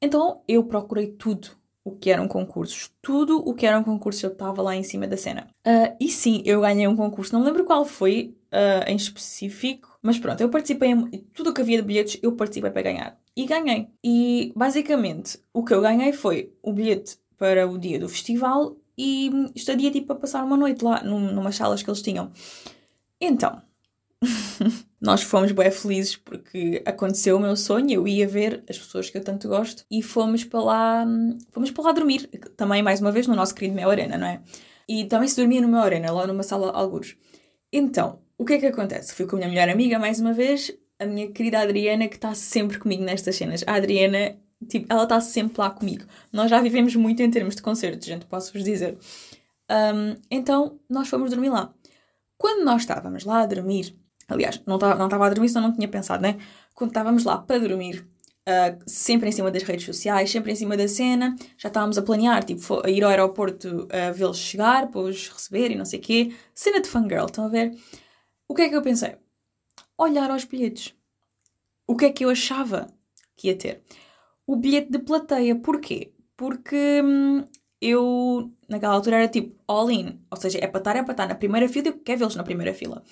Então 0.00 0.42
eu 0.46 0.64
procurei 0.64 1.08
tudo 1.08 1.50
o 1.84 1.92
que 1.92 2.10
eram 2.10 2.28
concursos. 2.28 2.90
Tudo 3.00 3.38
o 3.38 3.54
que 3.54 3.66
eram 3.66 3.82
concursos 3.82 4.22
eu 4.22 4.30
estava 4.30 4.60
lá 4.62 4.76
em 4.76 4.82
cima 4.82 5.06
da 5.06 5.16
cena. 5.16 5.48
Uh, 5.66 5.96
e 6.00 6.08
sim, 6.10 6.42
eu 6.44 6.60
ganhei 6.60 6.86
um 6.86 6.96
concurso, 6.96 7.32
não 7.32 7.42
lembro 7.42 7.64
qual 7.64 7.84
foi 7.84 8.36
uh, 8.52 8.88
em 8.88 8.96
específico, 8.96 9.98
mas 10.02 10.18
pronto, 10.18 10.40
eu 10.40 10.50
participei 10.50 10.90
em 10.90 11.26
tudo 11.32 11.50
o 11.50 11.54
que 11.54 11.60
havia 11.60 11.78
de 11.78 11.86
bilhetes, 11.86 12.18
eu 12.22 12.32
participei 12.32 12.70
para 12.70 12.82
ganhar. 12.82 13.18
E 13.34 13.46
ganhei. 13.46 13.88
E 14.04 14.52
basicamente 14.54 15.38
o 15.52 15.64
que 15.64 15.72
eu 15.72 15.80
ganhei 15.80 16.12
foi 16.12 16.52
o 16.62 16.72
bilhete 16.72 17.18
para 17.36 17.68
o 17.68 17.78
dia 17.78 17.98
do 17.98 18.08
festival 18.08 18.76
e 18.96 19.30
estadia 19.54 19.90
tipo 19.90 20.12
a 20.12 20.16
passar 20.16 20.44
uma 20.44 20.56
noite 20.56 20.84
lá 20.84 21.02
num, 21.02 21.32
numas 21.32 21.56
salas 21.56 21.82
que 21.82 21.88
eles 21.88 22.02
tinham. 22.02 22.30
Então, 23.20 23.62
nós 25.00 25.22
fomos 25.22 25.52
bem 25.52 25.70
felizes 25.70 26.16
porque 26.16 26.82
aconteceu 26.84 27.36
o 27.36 27.40
meu 27.40 27.56
sonho, 27.56 27.90
eu 27.90 28.08
ia 28.08 28.26
ver 28.26 28.64
as 28.68 28.78
pessoas 28.78 29.08
que 29.08 29.18
eu 29.18 29.24
tanto 29.24 29.48
gosto 29.48 29.84
e 29.90 30.02
fomos 30.02 30.44
para 30.44 30.60
lá, 30.60 31.06
fomos 31.52 31.70
para 31.70 31.84
lá 31.84 31.92
dormir, 31.92 32.26
também 32.56 32.82
mais 32.82 33.00
uma 33.00 33.12
vez 33.12 33.26
no 33.26 33.36
nosso 33.36 33.54
querido 33.54 33.76
Mel 33.76 33.90
Arena, 33.90 34.18
não 34.18 34.26
é? 34.26 34.40
E 34.88 35.04
também 35.04 35.28
se 35.28 35.36
dormia 35.36 35.60
no 35.60 35.68
Mel 35.68 35.82
Arena, 35.82 36.10
lá 36.10 36.26
numa 36.26 36.42
sala 36.42 36.72
algures. 36.72 37.16
Então, 37.72 38.20
o 38.36 38.44
que 38.44 38.54
é 38.54 38.58
que 38.58 38.66
acontece? 38.66 39.14
Fui 39.14 39.26
com 39.26 39.36
a 39.36 39.38
minha 39.38 39.50
melhor 39.50 39.68
amiga 39.68 39.98
mais 39.98 40.18
uma 40.18 40.32
vez, 40.32 40.72
a 40.98 41.06
minha 41.06 41.30
querida 41.30 41.60
Adriana, 41.60 42.08
que 42.08 42.16
está 42.16 42.34
sempre 42.34 42.78
comigo 42.78 43.04
nestas 43.04 43.36
cenas. 43.36 43.62
A 43.66 43.74
Adriana, 43.74 44.36
tipo, 44.68 44.86
ela 44.92 45.04
está 45.04 45.20
sempre 45.20 45.60
lá 45.60 45.70
comigo. 45.70 46.04
Nós 46.32 46.50
já 46.50 46.60
vivemos 46.60 46.96
muito 46.96 47.22
em 47.22 47.30
termos 47.30 47.54
de 47.54 47.62
concertos, 47.62 48.06
gente, 48.06 48.26
posso-vos 48.26 48.64
dizer. 48.64 48.96
Um, 49.70 50.16
então, 50.30 50.80
nós 50.88 51.08
fomos 51.08 51.30
dormir 51.30 51.50
lá. 51.50 51.72
Quando 52.36 52.64
nós 52.64 52.82
estávamos 52.82 53.24
lá 53.24 53.42
a 53.42 53.46
dormir, 53.46 53.94
aliás, 54.28 54.62
não 54.66 54.76
estava 54.76 55.26
a 55.26 55.30
dormir, 55.30 55.48
senão 55.48 55.68
não 55.68 55.74
tinha 55.74 55.88
pensado, 55.88 56.22
né? 56.22 56.38
Quando 56.74 56.90
estávamos 56.90 57.24
lá 57.24 57.38
para 57.38 57.58
dormir, 57.58 58.06
uh, 58.48 58.78
sempre 58.86 59.28
em 59.28 59.32
cima 59.32 59.50
das 59.50 59.62
redes 59.62 59.84
sociais, 59.84 60.30
sempre 60.30 60.52
em 60.52 60.54
cima 60.54 60.76
da 60.76 60.86
cena, 60.86 61.34
já 61.56 61.68
estávamos 61.68 61.98
a 61.98 62.02
planear, 62.02 62.44
tipo, 62.44 62.84
a 62.84 62.90
ir 62.90 63.02
ao 63.02 63.10
aeroporto 63.10 63.88
a 63.90 64.12
vê-los 64.12 64.38
chegar, 64.38 64.88
para 64.88 65.00
os 65.00 65.28
receber 65.28 65.70
e 65.70 65.76
não 65.76 65.84
sei 65.84 65.98
o 65.98 66.02
quê. 66.02 66.34
Cena 66.54 66.80
de 66.80 66.88
fangirl, 66.88 67.26
estão 67.26 67.46
a 67.46 67.48
ver? 67.48 67.76
O 68.46 68.54
que 68.54 68.62
é 68.62 68.68
que 68.68 68.76
eu 68.76 68.82
pensei? 68.82 69.16
Olhar 69.96 70.30
aos 70.30 70.44
bilhetes. 70.44 70.94
O 71.86 71.96
que 71.96 72.06
é 72.06 72.10
que 72.12 72.24
eu 72.24 72.30
achava 72.30 72.86
que 73.36 73.48
ia 73.48 73.56
ter? 73.56 73.82
O 74.46 74.56
bilhete 74.56 74.90
de 74.90 74.98
plateia. 74.98 75.56
Porquê? 75.56 76.12
Porque 76.36 77.02
hum, 77.02 77.44
eu, 77.80 78.52
naquela 78.68 78.94
altura, 78.94 79.16
era 79.16 79.28
tipo 79.28 79.54
all 79.66 79.90
in. 79.90 80.20
Ou 80.30 80.36
seja, 80.36 80.58
é 80.62 80.66
para 80.66 80.78
estar, 80.78 80.96
é 80.96 81.02
para 81.02 81.12
estar 81.12 81.28
na 81.28 81.34
primeira 81.34 81.68
fila 81.68 81.88
eu 81.88 81.98
quero 81.98 82.18
vê-los 82.20 82.36
na 82.36 82.44
primeira 82.44 82.74
fila. 82.74 83.02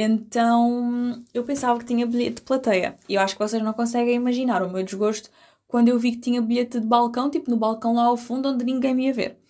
Então 0.00 1.24
eu 1.34 1.42
pensava 1.42 1.76
que 1.76 1.84
tinha 1.84 2.06
bilhete 2.06 2.36
de 2.36 2.42
plateia. 2.42 2.96
E 3.08 3.14
eu 3.16 3.20
acho 3.20 3.34
que 3.34 3.40
vocês 3.42 3.60
não 3.60 3.72
conseguem 3.72 4.14
imaginar 4.14 4.62
o 4.62 4.70
meu 4.70 4.84
desgosto 4.84 5.28
quando 5.66 5.88
eu 5.88 5.98
vi 5.98 6.12
que 6.12 6.20
tinha 6.20 6.40
bilhete 6.40 6.78
de 6.78 6.86
balcão, 6.86 7.28
tipo 7.28 7.50
no 7.50 7.56
balcão 7.56 7.94
lá 7.94 8.04
ao 8.04 8.16
fundo, 8.16 8.48
onde 8.48 8.64
ninguém 8.64 8.94
me 8.94 9.06
ia 9.06 9.12
ver. 9.12 9.40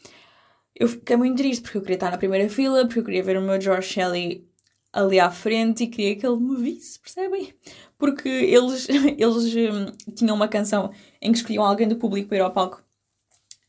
Eu 0.75 0.89
fiquei 0.89 1.17
muito 1.17 1.37
triste 1.37 1.61
porque 1.61 1.77
eu 1.77 1.83
queria 1.83 1.97
estar 1.97 2.11
na 2.11 2.17
primeira 2.17 2.49
fila, 2.49 2.87
porque 2.87 2.99
eu 3.01 3.05
queria 3.05 3.23
ver 3.23 3.37
o 3.37 3.43
meu 3.43 3.61
George 3.61 3.89
Shelley 3.89 4.49
ali 4.91 5.21
à 5.21 5.31
frente 5.31 5.85
e 5.85 5.87
queria 5.87 6.17
que 6.17 6.27
ele 6.27 6.39
me 6.39 6.57
visse, 6.57 6.99
percebem? 6.99 7.53
Porque 7.99 8.29
eles, 8.29 8.89
eles 8.89 9.55
hum, 9.55 10.15
tinham 10.15 10.35
uma 10.35 10.49
canção 10.49 10.91
em 11.21 11.31
que 11.31 11.39
escolhiam 11.39 11.63
alguém 11.63 11.87
do 11.87 11.97
público 11.97 12.29
para 12.29 12.39
ir 12.39 12.41
ao 12.41 12.53
palco. 12.53 12.83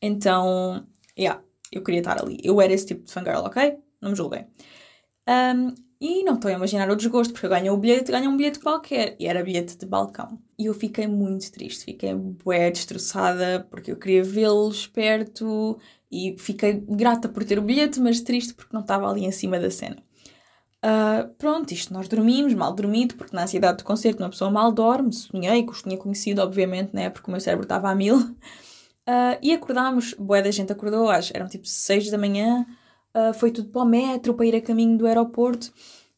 Então, 0.01 0.87
yeah, 1.17 1.43
eu 1.73 1.83
queria 1.83 1.99
estar 1.99 2.21
ali. 2.21 2.39
Eu 2.41 2.61
era 2.61 2.71
esse 2.71 2.85
tipo 2.85 3.03
de 3.03 3.11
fangirl, 3.11 3.39
ok? 3.39 3.77
Não 4.01 4.11
me 4.11 4.15
julguem. 4.15 4.47
Um, 5.27 5.88
e 6.01 6.23
não 6.23 6.35
estou 6.35 6.49
a 6.49 6.53
imaginar 6.53 6.89
o 6.89 6.95
desgosto, 6.95 7.33
porque 7.33 7.45
eu 7.45 7.49
ganho 7.49 7.73
o 7.73 7.77
bilhete, 7.77 8.11
ganho 8.11 8.29
um 8.29 8.37
bilhete 8.37 8.59
qualquer. 8.59 9.15
E 9.19 9.27
era 9.27 9.43
bilhete 9.43 9.77
de 9.77 9.85
balcão. 9.85 10.39
E 10.57 10.65
eu 10.65 10.73
fiquei 10.73 11.07
muito 11.07 11.51
triste, 11.51 11.85
fiquei 11.85 12.13
bué 12.13 12.71
destroçada, 12.71 13.67
porque 13.69 13.91
eu 13.91 13.97
queria 13.97 14.23
vê-los 14.23 14.87
perto 14.87 15.77
e 16.09 16.35
fiquei 16.39 16.73
grata 16.87 17.27
por 17.27 17.43
ter 17.43 17.59
o 17.59 17.61
bilhete, 17.61 17.99
mas 17.99 18.21
triste 18.21 18.53
porque 18.53 18.73
não 18.73 18.81
estava 18.81 19.09
ali 19.09 19.25
em 19.25 19.31
cima 19.31 19.59
da 19.59 19.69
cena. 19.69 19.97
Uh, 20.83 21.27
pronto, 21.37 21.73
isto 21.73 21.93
nós 21.93 22.07
dormimos, 22.07 22.53
mal 22.53 22.73
dormido, 22.73 23.15
porque 23.15 23.35
na 23.35 23.43
ansiedade 23.43 23.79
do 23.79 23.83
concerto 23.83 24.23
uma 24.23 24.29
pessoa 24.29 24.49
mal 24.49 24.71
dorme, 24.71 25.11
sonhei, 25.11 25.63
que 25.63 25.71
os 25.71 25.81
tinha 25.81 25.97
conhecido, 25.97 26.41
obviamente, 26.41 26.91
né, 26.93 27.09
porque 27.09 27.29
o 27.29 27.31
meu 27.31 27.41
cérebro 27.41 27.63
estava 27.63 27.89
a 27.89 27.95
mil. 27.95 28.17
Uh, 28.17 29.35
e 29.41 29.51
acordámos, 29.51 30.13
boa 30.13 30.41
da 30.41 30.51
gente 30.51 30.71
acordou, 30.71 31.09
às, 31.09 31.31
eram 31.33 31.49
tipo 31.49 31.67
6 31.67 32.09
da 32.09 32.17
manhã, 32.17 32.65
uh, 33.15 33.33
foi 33.33 33.51
tudo 33.51 33.69
para 33.69 33.81
o 33.81 33.85
metro, 33.85 34.33
para 34.33 34.45
ir 34.45 34.55
a 34.55 34.61
caminho 34.61 34.97
do 34.97 35.05
aeroporto, 35.07 35.71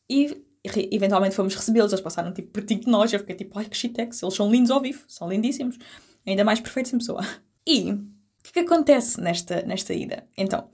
e 0.10 0.44
eventualmente 0.64 1.36
fomos 1.36 1.56
recebê-los, 1.56 1.92
eles 1.92 2.04
passaram 2.04 2.34
tipo 2.34 2.50
pertinho 2.50 2.82
de 2.82 2.88
nós, 2.88 3.12
eu 3.12 3.20
fiquei 3.20 3.36
tipo, 3.36 3.58
ai 3.58 3.66
que 3.66 3.76
chitex, 3.76 4.22
eles 4.22 4.36
são 4.36 4.52
lindos 4.52 4.72
ao 4.72 4.82
vivo, 4.82 5.04
são 5.08 5.30
lindíssimos, 5.30 5.78
ainda 6.26 6.44
mais 6.44 6.60
perfeitos 6.60 6.94
em 6.94 6.98
pessoa. 6.98 7.22
E 7.64 7.92
o 7.92 8.44
que 8.44 8.54
que 8.54 8.60
acontece 8.62 9.22
nesta, 9.22 9.62
nesta 9.62 9.94
ida? 9.94 10.28
Então, 10.36 10.68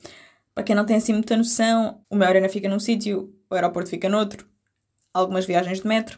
para 0.56 0.64
quem 0.64 0.74
não 0.74 0.86
tem 0.86 0.96
assim 0.96 1.12
muita 1.12 1.36
noção, 1.36 2.00
o 2.10 2.16
meu 2.16 2.26
arena 2.26 2.48
fica 2.48 2.70
num 2.70 2.80
sítio, 2.80 3.36
o 3.50 3.54
aeroporto 3.54 3.90
fica 3.90 4.08
noutro, 4.08 4.48
algumas 5.14 5.46
viagens 5.46 5.82
de 5.82 5.88
metro. 5.88 6.18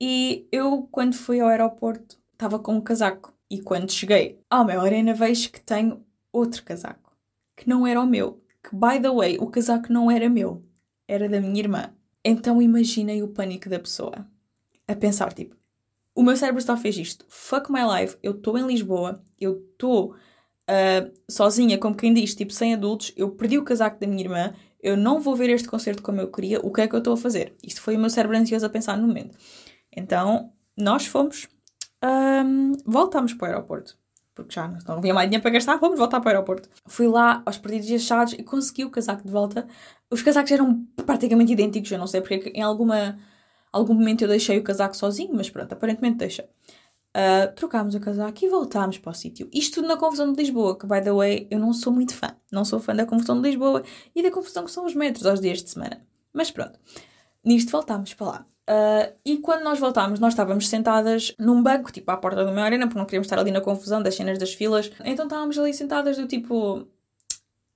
E 0.00 0.46
eu, 0.52 0.88
quando 0.90 1.14
fui 1.14 1.40
ao 1.40 1.48
aeroporto, 1.48 2.16
estava 2.32 2.58
com 2.58 2.74
um 2.74 2.80
casaco. 2.80 3.34
E 3.50 3.60
quando 3.60 3.92
cheguei 3.92 4.40
ao 4.48 4.64
meu 4.64 4.80
arena, 4.80 5.12
vejo 5.14 5.50
que 5.50 5.60
tenho 5.60 6.04
outro 6.32 6.62
casaco, 6.62 7.12
que 7.56 7.68
não 7.68 7.86
era 7.86 8.00
o 8.00 8.06
meu. 8.06 8.42
Que, 8.62 8.74
by 8.74 9.00
the 9.00 9.10
way, 9.10 9.38
o 9.38 9.46
casaco 9.48 9.92
não 9.92 10.10
era 10.10 10.28
meu, 10.28 10.64
era 11.08 11.28
da 11.28 11.40
minha 11.40 11.58
irmã. 11.58 11.92
Então 12.24 12.62
imaginei 12.62 13.22
o 13.22 13.28
pânico 13.28 13.68
da 13.68 13.78
pessoa. 13.78 14.26
A 14.86 14.94
pensar, 14.94 15.32
tipo, 15.32 15.56
o 16.14 16.22
meu 16.22 16.36
cérebro 16.36 16.62
só 16.62 16.76
fez 16.76 16.96
isto. 16.96 17.24
Fuck 17.28 17.72
my 17.72 17.80
life, 17.98 18.16
eu 18.22 18.32
estou 18.32 18.58
em 18.58 18.66
Lisboa, 18.66 19.22
eu 19.40 19.58
estou 19.72 20.12
uh, 20.12 21.12
sozinha, 21.30 21.78
como 21.78 21.96
quem 21.96 22.12
diz, 22.12 22.34
tipo, 22.34 22.52
sem 22.52 22.74
adultos, 22.74 23.12
eu 23.16 23.30
perdi 23.30 23.58
o 23.58 23.64
casaco 23.64 23.98
da 23.98 24.06
minha 24.06 24.22
irmã, 24.22 24.54
eu 24.82 24.96
não 24.96 25.20
vou 25.20 25.34
ver 25.36 25.50
este 25.50 25.68
concerto 25.68 26.02
como 26.02 26.20
eu 26.20 26.30
queria, 26.30 26.60
o 26.60 26.72
que 26.72 26.80
é 26.80 26.88
que 26.88 26.94
eu 26.94 26.98
estou 26.98 27.14
a 27.14 27.16
fazer? 27.16 27.54
Isto 27.62 27.80
foi 27.80 27.96
o 27.96 28.00
meu 28.00 28.10
cérebro 28.10 28.36
ansioso 28.36 28.66
a 28.66 28.70
pensar 28.70 28.96
no 28.96 29.06
momento. 29.06 29.36
Então, 29.96 30.52
nós 30.76 31.06
fomos, 31.06 31.48
um, 32.04 32.72
voltámos 32.84 33.34
para 33.34 33.46
o 33.46 33.52
aeroporto. 33.52 33.96
Porque 34.34 34.54
já 34.54 34.66
não 34.66 34.96
havia 34.96 35.12
mais 35.12 35.28
dinheiro 35.28 35.42
para 35.42 35.50
gastar, 35.50 35.76
vamos 35.76 35.98
voltar 35.98 36.20
para 36.20 36.28
o 36.28 36.32
aeroporto. 36.32 36.68
Fui 36.86 37.06
lá 37.06 37.42
aos 37.44 37.58
perdidos 37.58 37.90
e 37.90 37.94
achados 37.96 38.32
e 38.32 38.42
consegui 38.42 38.84
o 38.84 38.90
casaco 38.90 39.22
de 39.24 39.30
volta. 39.30 39.66
Os 40.10 40.22
casacos 40.22 40.50
eram 40.50 40.86
praticamente 41.04 41.52
idênticos, 41.52 41.90
eu 41.90 41.98
não 41.98 42.06
sei 42.06 42.20
porque 42.20 42.50
em 42.54 42.62
alguma, 42.62 43.18
algum 43.70 43.94
momento 43.94 44.22
eu 44.22 44.28
deixei 44.28 44.58
o 44.58 44.62
casaco 44.62 44.96
sozinho, 44.96 45.34
mas 45.34 45.50
pronto, 45.50 45.72
aparentemente 45.72 46.16
deixa. 46.16 46.48
Uh, 47.14 47.54
trocámos 47.54 47.94
o 47.94 48.00
casaco 48.00 48.42
e 48.42 48.48
voltámos 48.48 48.96
para 48.96 49.10
o 49.10 49.14
sítio. 49.14 49.46
Isto 49.52 49.76
tudo 49.76 49.88
na 49.88 49.98
Confusão 49.98 50.32
de 50.32 50.38
Lisboa, 50.40 50.78
que, 50.78 50.86
by 50.86 51.02
the 51.02 51.12
way, 51.12 51.46
eu 51.50 51.58
não 51.58 51.74
sou 51.74 51.92
muito 51.92 52.14
fã. 52.14 52.34
Não 52.50 52.64
sou 52.64 52.80
fã 52.80 52.94
da 52.94 53.04
Confusão 53.04 53.36
de 53.40 53.50
Lisboa 53.50 53.82
e 54.14 54.22
da 54.22 54.30
confusão 54.30 54.64
que 54.64 54.70
são 54.70 54.86
os 54.86 54.94
metros 54.94 55.26
aos 55.26 55.38
dias 55.38 55.62
de 55.62 55.68
semana. 55.68 56.00
Mas 56.32 56.50
pronto, 56.50 56.78
nisto 57.44 57.70
voltámos 57.70 58.14
para 58.14 58.26
lá. 58.26 58.46
Uh, 58.68 59.12
e 59.24 59.38
quando 59.38 59.64
nós 59.64 59.80
voltámos, 59.80 60.20
nós 60.20 60.32
estávamos 60.34 60.68
sentadas 60.68 61.34
num 61.38 61.62
banco, 61.62 61.90
tipo 61.90 62.10
à 62.10 62.16
porta 62.16 62.44
do 62.44 62.52
meu 62.52 62.62
arena, 62.62 62.86
porque 62.86 62.98
não 62.98 63.06
queríamos 63.06 63.26
estar 63.26 63.38
ali 63.38 63.50
na 63.50 63.60
confusão 63.60 64.00
das 64.02 64.14
cenas 64.14 64.38
das 64.38 64.54
filas. 64.54 64.90
Então 65.04 65.26
estávamos 65.26 65.58
ali 65.58 65.74
sentadas 65.74 66.16
do 66.16 66.26
tipo, 66.28 66.86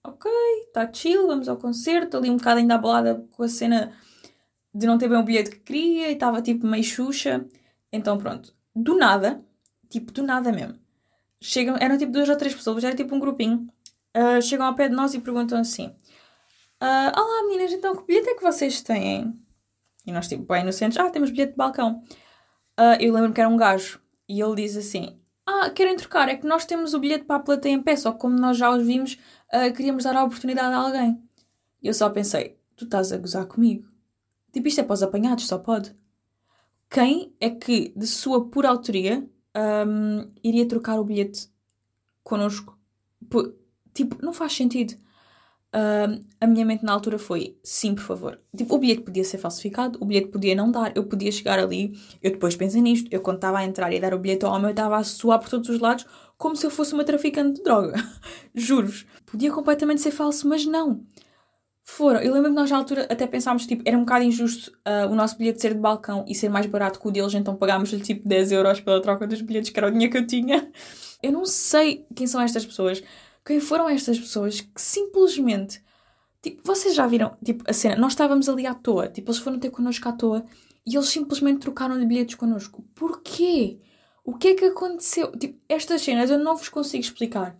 ok, 0.05 0.31
está 0.69 0.91
chill, 0.93 1.27
vamos 1.27 1.49
ao 1.49 1.57
concerto, 1.57 2.17
ali 2.17 2.31
um 2.31 2.37
bocado 2.37 2.61
ainda 2.61 2.77
abalada 2.77 3.27
com 3.33 3.43
a 3.43 3.49
cena 3.49 3.93
de 4.73 4.87
não 4.87 4.99
ter 4.99 5.09
bem 5.09 5.19
o 5.19 5.25
bilhete 5.25 5.51
que 5.51 5.61
queria 5.61 6.11
e 6.11 6.13
estava 6.15 6.41
tipo 6.41 6.67
meio 6.67 6.85
xuxa. 6.85 7.45
Então 7.93 8.17
pronto, 8.17 8.55
do 8.75 8.97
nada, 8.97 9.43
tipo, 9.89 10.13
do 10.13 10.23
nada 10.23 10.53
mesmo, 10.53 10.79
chegam, 11.41 11.77
eram 11.81 11.99
tipo 11.99 12.13
duas 12.13 12.29
ou 12.29 12.37
três 12.37 12.55
pessoas, 12.55 12.85
era 12.85 12.95
tipo 12.95 13.15
um 13.15 13.19
grupinho, 13.19 13.69
uh, 14.17 14.41
chegam 14.41 14.67
ao 14.67 14.75
pé 14.75 14.89
de 14.89 14.95
nós 14.95 15.15
e 15.15 15.21
perguntam 15.21 15.59
assim: 15.59 15.87
uh, 15.87 17.13
Olá 17.17 17.43
meninas, 17.49 17.73
então 17.73 17.97
que 17.97 18.07
bilhete 18.07 18.31
é 18.31 18.35
que 18.35 18.43
vocês 18.43 18.83
têm? 18.83 19.46
E 20.07 20.13
nós, 20.13 20.29
tipo, 20.29 20.45
bem 20.45 20.63
inocentes, 20.63 20.97
ah, 20.99 21.11
temos 21.11 21.31
bilhete 21.31 21.53
de 21.53 21.57
balcão. 21.59 22.03
Uh, 22.79 23.01
eu 23.01 23.13
lembro 23.13 23.33
que 23.33 23.41
era 23.41 23.51
um 23.51 23.57
gajo 23.57 24.01
e 24.29 24.41
ele 24.41 24.55
diz 24.55 24.77
assim: 24.77 25.19
Ah, 25.45 25.71
querem 25.71 25.97
trocar? 25.97 26.29
É 26.29 26.37
que 26.37 26.47
nós 26.47 26.65
temos 26.65 26.95
o 26.95 26.99
bilhete 26.99 27.25
para 27.25 27.37
a 27.37 27.41
plateia 27.41 27.73
em 27.73 27.83
pé, 27.83 27.97
só 27.97 28.13
que 28.13 28.19
como 28.19 28.39
nós 28.39 28.57
já 28.57 28.71
os 28.71 28.87
vimos, 28.87 29.19
uh, 29.53 29.73
queríamos 29.75 30.05
dar 30.05 30.17
a 30.17 30.25
oportunidade 30.25 30.75
a 30.75 30.79
alguém. 30.79 31.21
E 31.83 31.89
eu 31.89 31.95
só 31.95 32.09
pensei: 32.11 32.59
Tu 32.77 32.85
estás 32.85 33.13
a 33.13 33.19
gozar 33.19 33.47
comigo? 33.47 33.89
Tipo, 34.53 34.69
isto 34.69 34.81
é 34.81 34.85
para 34.85 34.95
os 34.95 35.03
apanhados, 35.03 35.47
só 35.47 35.59
pode. 35.59 35.95
quem 36.89 37.35
é 37.41 37.51
que, 37.51 37.93
de 37.97 38.07
sua 38.07 38.49
pura 38.49 38.69
autoria, 38.69 39.29
um, 39.87 40.31
iria 40.43 40.67
trocar 40.69 40.99
o 41.01 41.05
bilhete 41.05 41.49
connosco? 42.23 42.79
P 43.29 43.53
tipo, 43.93 44.23
não 44.23 44.33
faz 44.33 44.53
sentido. 44.53 44.95
Uh, 45.75 46.25
a 46.41 46.47
minha 46.47 46.65
mente 46.65 46.85
na 46.85 46.93
altura 46.93 47.19
foi 47.19 47.59
sim, 47.63 47.95
por 47.95 48.05
favor. 48.05 48.41
Tipo, 48.57 48.77
o 48.77 48.79
bilhete 48.79 49.03
podia 49.03 49.25
ser 49.25 49.37
falsificado, 49.39 49.99
o 50.01 50.07
bilhete 50.07 50.29
podia 50.29 50.55
não 50.55 50.71
dar, 50.71 50.93
eu 50.97 51.05
podia 51.05 51.31
chegar 51.31 51.59
ali. 51.59 51.93
Eu 52.23 52.31
depois 52.31 52.57
pensei 52.57 52.81
nisto, 52.81 53.09
eu 53.11 53.21
quando 53.21 53.37
estava 53.37 53.59
a 53.59 53.65
entrar 53.65 53.93
e 53.93 54.01
dar 54.01 54.15
o 54.15 54.19
bilhete 54.19 54.45
ao 54.45 54.53
homem, 54.53 54.67
eu 54.67 54.71
estava 54.71 54.97
a 54.97 55.05
suar 55.05 55.39
por 55.39 55.51
todos 55.51 55.69
os 55.69 55.79
lados 55.79 56.07
como 56.39 56.57
se 56.57 56.67
eu 56.67 56.71
fosse 56.71 56.95
uma 56.95 57.05
traficante 57.05 57.57
de 57.57 57.63
droga. 57.63 57.95
Juros. 58.55 59.07
Podia 59.27 59.51
completamente 59.51 60.01
ser 60.01 60.11
falso, 60.11 60.49
mas 60.49 60.65
não. 60.65 61.03
Foram. 61.83 62.21
Eu 62.21 62.33
lembro 62.35 62.51
que 62.51 62.57
nós 62.57 62.71
na 62.71 62.79
altura 62.79 63.07
até 63.09 63.27
pensámos 63.27 63.67
tipo, 63.67 63.83
era 63.87 63.97
um 63.97 64.01
bocado 64.01 64.25
injusto 64.25 64.73
uh, 64.87 65.11
o 65.11 65.15
nosso 65.15 65.39
bilhete 65.39 65.61
ser 65.61 65.75
de 65.75 65.81
balcão 65.81 66.25
e 66.27 66.35
ser 66.35 66.49
mais 66.49 66.67
barato 66.67 66.99
que 66.99 67.07
o 67.07 67.11
deles, 67.13 67.33
então 67.35 67.55
pagámos-lhe 67.55 68.01
tipo 68.01 68.29
10 68.29 68.53
euros 68.53 68.81
pela 68.81 69.01
troca 69.01 69.27
dos 69.27 69.41
bilhetes, 69.41 69.71
que 69.71 69.79
era 69.79 69.89
o 69.89 69.91
dinheiro 69.91 70.11
que 70.11 70.19
eu 70.19 70.27
tinha. 70.27 70.69
Eu 71.23 71.33
não 71.33 71.45
sei 71.45 72.05
quem 72.15 72.27
são 72.27 72.41
estas 72.41 72.67
pessoas 72.67 73.03
quem 73.47 73.61
foram 73.61 73.89
estas 73.89 74.19
pessoas 74.19 74.61
que 74.61 74.83
simplesmente. 74.83 75.81
Tipo, 76.43 76.63
vocês 76.65 76.95
já 76.95 77.07
viram, 77.07 77.37
tipo, 77.45 77.65
a 77.69 77.73
cena? 77.73 77.97
Nós 77.97 78.13
estávamos 78.13 78.49
ali 78.49 78.67
à 78.67 78.75
toa, 78.75 79.09
tipo, 79.09 79.31
eles 79.31 79.41
foram 79.41 79.59
ter 79.59 79.71
connosco 79.71 80.09
à 80.09 80.13
toa 80.13 80.45
e 80.85 80.97
eles 80.97 81.09
simplesmente 81.09 81.61
trocaram 81.61 81.99
de 81.99 82.05
bilhetes 82.05 82.35
connosco. 82.35 82.85
Porquê? 82.95 83.79
O 84.25 84.37
que 84.37 84.49
é 84.49 84.55
que 84.55 84.65
aconteceu? 84.65 85.31
Tipo, 85.33 85.61
estas 85.69 86.03
cenas 86.03 86.29
eu 86.29 86.39
não 86.39 86.57
vos 86.57 86.69
consigo 86.69 87.03
explicar. 87.03 87.57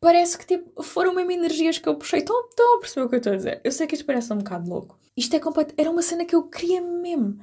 Parece 0.00 0.38
que, 0.38 0.46
tipo, 0.46 0.82
foram 0.82 1.14
mesmo 1.14 1.30
energias 1.30 1.78
que 1.78 1.88
eu 1.88 1.96
puxei. 1.96 2.20
Estão, 2.20 2.48
estão 2.48 2.76
a 2.76 2.80
perceber 2.80 3.06
o 3.06 3.08
que 3.08 3.14
eu 3.14 3.18
estou 3.18 3.32
a 3.32 3.36
dizer? 3.36 3.60
Eu 3.62 3.72
sei 3.72 3.86
que 3.86 3.94
isto 3.94 4.06
parece 4.06 4.32
um 4.32 4.38
bocado 4.38 4.68
louco. 4.68 4.98
Isto 5.16 5.36
é 5.36 5.40
completo. 5.40 5.74
Era 5.76 5.90
uma 5.90 6.02
cena 6.02 6.24
que 6.24 6.34
eu 6.34 6.42
queria 6.42 6.80
mesmo. 6.80 7.38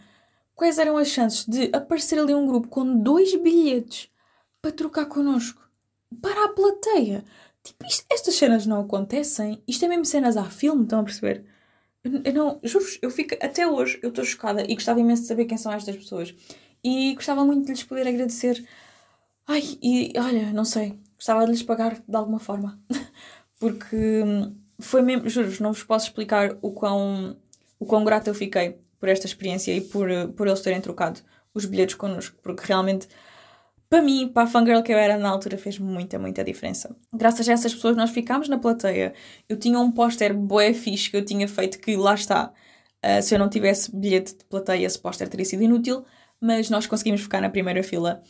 Quais 0.56 0.78
eram 0.78 0.98
as 0.98 1.08
chances 1.08 1.46
de 1.46 1.70
aparecer 1.74 2.20
ali 2.20 2.34
um 2.34 2.46
grupo 2.46 2.68
com 2.68 2.98
dois 2.98 3.36
bilhetes 3.36 4.10
para 4.62 4.72
trocar 4.72 5.06
connosco? 5.06 5.61
Para 6.22 6.46
a 6.46 6.50
plateia. 6.50 7.24
Tipo, 7.64 7.86
isto, 7.86 8.06
estas 8.12 8.36
cenas 8.36 8.66
não 8.66 8.82
acontecem. 8.82 9.62
Isto 9.68 9.86
é 9.86 9.88
mesmo 9.88 10.06
cenas 10.06 10.36
a 10.38 10.46
filme, 10.46 10.84
estão 10.84 11.00
a 11.00 11.04
perceber? 11.04 11.46
Eu, 12.04 12.22
eu 12.24 12.34
não, 12.34 12.60
juro 12.64 12.86
eu 13.02 13.12
fico, 13.12 13.36
até 13.42 13.68
hoje, 13.68 14.00
eu 14.02 14.10
estou 14.10 14.26
chocada 14.26 14.64
e 14.70 14.74
gostava 14.74 15.00
imenso 15.00 15.24
de 15.24 15.28
saber 15.28 15.46
quem 15.46 15.58
são 15.58 15.72
estas 15.72 15.96
pessoas. 15.96 16.34
E 16.84 17.14
gostava 17.16 17.46
muito 17.46 17.66
de 17.66 17.72
lhes 17.72 17.84
poder 17.84 18.08
agradecer. 18.08 18.66
Ai, 19.48 19.78
e 19.82 20.14
olha, 20.18 20.52
não 20.54 20.66
sei, 20.66 20.98
gostava 21.16 21.46
de 21.46 21.52
lhes 21.52 21.64
pagar 21.64 22.02
de 22.08 22.16
alguma 22.16 22.40
forma. 22.40 22.80
Porque 23.60 24.24
hum, 24.24 24.56
foi 24.80 25.02
mesmo, 25.02 25.30
juro 25.30 25.52
não 25.62 25.74
vos 25.74 25.84
posso 25.84 26.08
explicar 26.08 26.58
o 26.62 26.72
quão, 26.72 27.38
o 27.80 27.86
quão 27.86 28.04
grata 28.04 28.30
eu 28.30 28.34
fiquei 28.34 28.80
por 29.00 29.10
esta 29.10 29.26
experiência 29.28 29.76
e 29.76 29.82
por, 29.82 30.10
por 30.36 30.48
eles 30.48 30.62
terem 30.62 30.82
trocado 30.82 31.22
os 31.54 31.66
bilhetes 31.66 31.96
connosco, 31.96 32.38
porque 32.42 32.64
realmente 32.66 33.08
para 33.92 34.02
mim, 34.02 34.30
para 34.30 34.44
a 34.44 34.48
fangirl 34.48 34.82
que 34.82 34.94
eu 34.94 34.98
era 34.98 35.18
na 35.18 35.28
altura, 35.28 35.58
fez 35.58 35.78
muita, 35.78 36.18
muita 36.18 36.46
diferença. 36.46 36.96
Graças 37.14 37.50
a 37.50 37.52
essas 37.52 37.74
pessoas, 37.74 37.98
nós 37.98 38.10
ficámos 38.10 38.48
na 38.48 38.58
plateia. 38.58 39.14
Eu 39.50 39.60
tinha 39.60 39.78
um 39.78 39.92
póster 39.92 40.34
bué 40.34 40.74
fixe 40.74 41.12
que 41.12 41.18
eu 41.18 41.26
tinha 41.26 41.46
feito, 41.46 41.78
que 41.78 41.98
lá 41.98 42.16
está. 42.16 42.54
Uh, 43.04 43.22
se 43.22 43.36
eu 43.36 43.40
não 43.40 43.50
tivesse 43.50 43.94
bilhete 43.94 44.38
de 44.38 44.46
plateia, 44.46 44.86
esse 44.86 44.98
póster 44.98 45.28
teria 45.28 45.46
sido 45.46 45.64
inútil, 45.64 46.06
mas 46.40 46.70
nós 46.70 46.88
conseguimos 46.88 47.20
ficar 47.20 47.42
na 47.42 47.50
primeira 47.50 47.84
fila. 47.84 48.24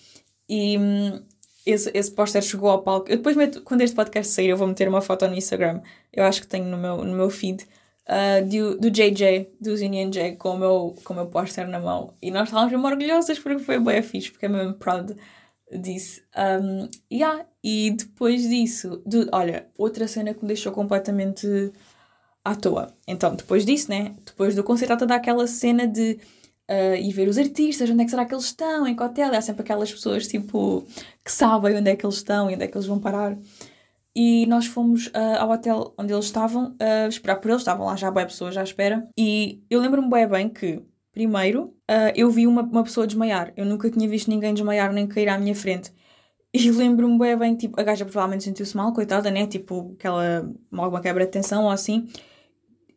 E 0.50 0.80
hum, 0.80 1.24
esse, 1.64 1.92
esse 1.94 2.12
póster 2.12 2.42
chegou 2.42 2.72
ao 2.72 2.82
palco. 2.82 3.12
Eu 3.12 3.18
depois, 3.18 3.36
meto, 3.36 3.62
quando 3.62 3.82
este 3.82 3.96
podcast 3.96 4.34
sair, 4.34 4.50
eu 4.50 4.58
vou 4.58 4.68
meter 4.68 4.88
uma 4.90 5.00
foto 5.00 5.28
no 5.28 5.36
Instagram. 5.36 5.82
Eu 6.12 6.24
acho 6.24 6.42
que 6.42 6.48
tenho 6.48 6.66
no 6.66 6.78
meu, 6.78 7.04
no 7.04 7.16
meu 7.16 7.30
feed. 7.30 7.68
Uh, 8.10 8.44
do, 8.48 8.80
do 8.80 8.90
JJ, 8.90 9.48
do 9.62 9.74
Union 9.74 10.10
J, 10.10 10.38
com 10.38 10.56
o 10.56 10.58
meu, 10.58 10.96
com 11.04 11.14
o 11.14 11.18
meu 11.18 11.28
póster 11.28 11.68
na 11.68 11.80
mão. 11.80 12.16
E 12.20 12.32
nós 12.32 12.48
estávamos 12.48 12.72
mesmo 12.72 12.88
orgulhosas 12.88 13.38
porque 13.38 13.60
foi 13.60 13.80
bem 13.80 14.02
fixe, 14.02 14.32
fiquei 14.32 14.50
mesmo 14.50 14.74
proud 14.74 15.16
disse. 15.78 16.24
Um, 16.38 16.90
yeah. 17.12 17.46
E 17.64 17.92
depois 17.92 18.42
disso, 18.50 19.02
de, 19.06 19.28
olha, 19.32 19.68
outra 19.78 20.08
cena 20.08 20.34
que 20.34 20.42
me 20.42 20.48
deixou 20.48 20.72
completamente 20.72 21.72
à 22.44 22.56
toa. 22.56 22.94
Então, 23.08 23.36
depois 23.36 23.66
disso, 23.66 23.90
né? 23.90 24.16
Depois 24.26 24.56
do 24.56 24.64
concerto, 24.64 24.94
há 24.94 24.98
toda 24.98 25.16
aquela 25.16 25.46
cena 25.48 25.88
de 25.88 26.20
uh, 26.70 26.96
ir 26.96 27.12
ver 27.14 27.28
os 27.28 27.38
artistas, 27.38 27.90
onde 27.90 28.02
é 28.02 28.06
que 28.06 28.12
será 28.12 28.26
que 28.26 28.34
eles 28.34 28.46
estão, 28.46 28.88
em 28.88 28.96
que 28.96 29.04
hotel. 29.04 29.34
Há 29.34 29.42
sempre 29.42 29.62
aquelas 29.62 29.92
pessoas, 29.92 30.28
tipo, 30.28 30.86
que 31.24 31.32
sabem 31.32 31.78
onde 31.78 31.92
é 31.92 31.96
que 31.96 32.06
eles 32.06 32.16
estão 32.16 32.50
e 32.50 32.56
onde 32.56 32.64
é 32.64 32.68
que 32.68 32.78
eles 32.78 32.88
vão 32.88 33.00
parar. 33.00 33.38
E 34.16 34.46
nós 34.48 34.66
fomos 34.66 35.08
uh, 35.08 35.40
ao 35.40 35.52
hotel 35.52 35.94
onde 35.98 36.12
eles 36.12 36.26
estavam, 36.26 36.72
uh, 36.72 37.08
esperar 37.08 37.38
por 37.38 37.50
eles, 37.50 37.62
estavam 37.62 37.86
lá 37.86 37.96
já 37.96 38.12
boas 38.12 38.26
pessoas 38.26 38.58
à 38.58 38.64
espera. 38.64 39.08
E 39.18 39.64
eu 39.70 39.80
lembro-me 39.80 40.10
bem 40.10 40.28
bem 40.28 40.50
que 40.50 40.82
Primeiro, 41.12 41.66
uh, 41.90 42.12
eu 42.16 42.30
vi 42.32 42.48
uma, 42.48 42.62
uma 42.62 42.84
pessoa 42.84 43.06
desmaiar. 43.06 43.54
Eu 43.58 43.66
nunca 43.66 43.90
tinha 43.90 44.08
visto 44.08 44.30
ninguém 44.30 44.54
desmaiar 44.54 44.94
nem 44.94 45.08
cair 45.08 45.30
à 45.30 45.38
minha 45.38 45.56
frente. 45.56 45.92
E 46.54 46.70
lembro-me 46.70 47.18
bem, 47.18 47.38
bem, 47.38 47.56
tipo, 47.56 47.80
a 47.80 47.84
gaja 47.84 48.04
provavelmente 48.04 48.44
sentiu-se 48.44 48.76
mal, 48.76 48.92
coitada, 48.92 49.32
né? 49.32 49.48
Tipo, 49.48 49.94
aquela, 49.98 50.54
alguma 50.74 51.00
quebra 51.02 51.26
de 51.26 51.32
tensão 51.32 51.64
ou 51.64 51.70
assim. 51.70 52.10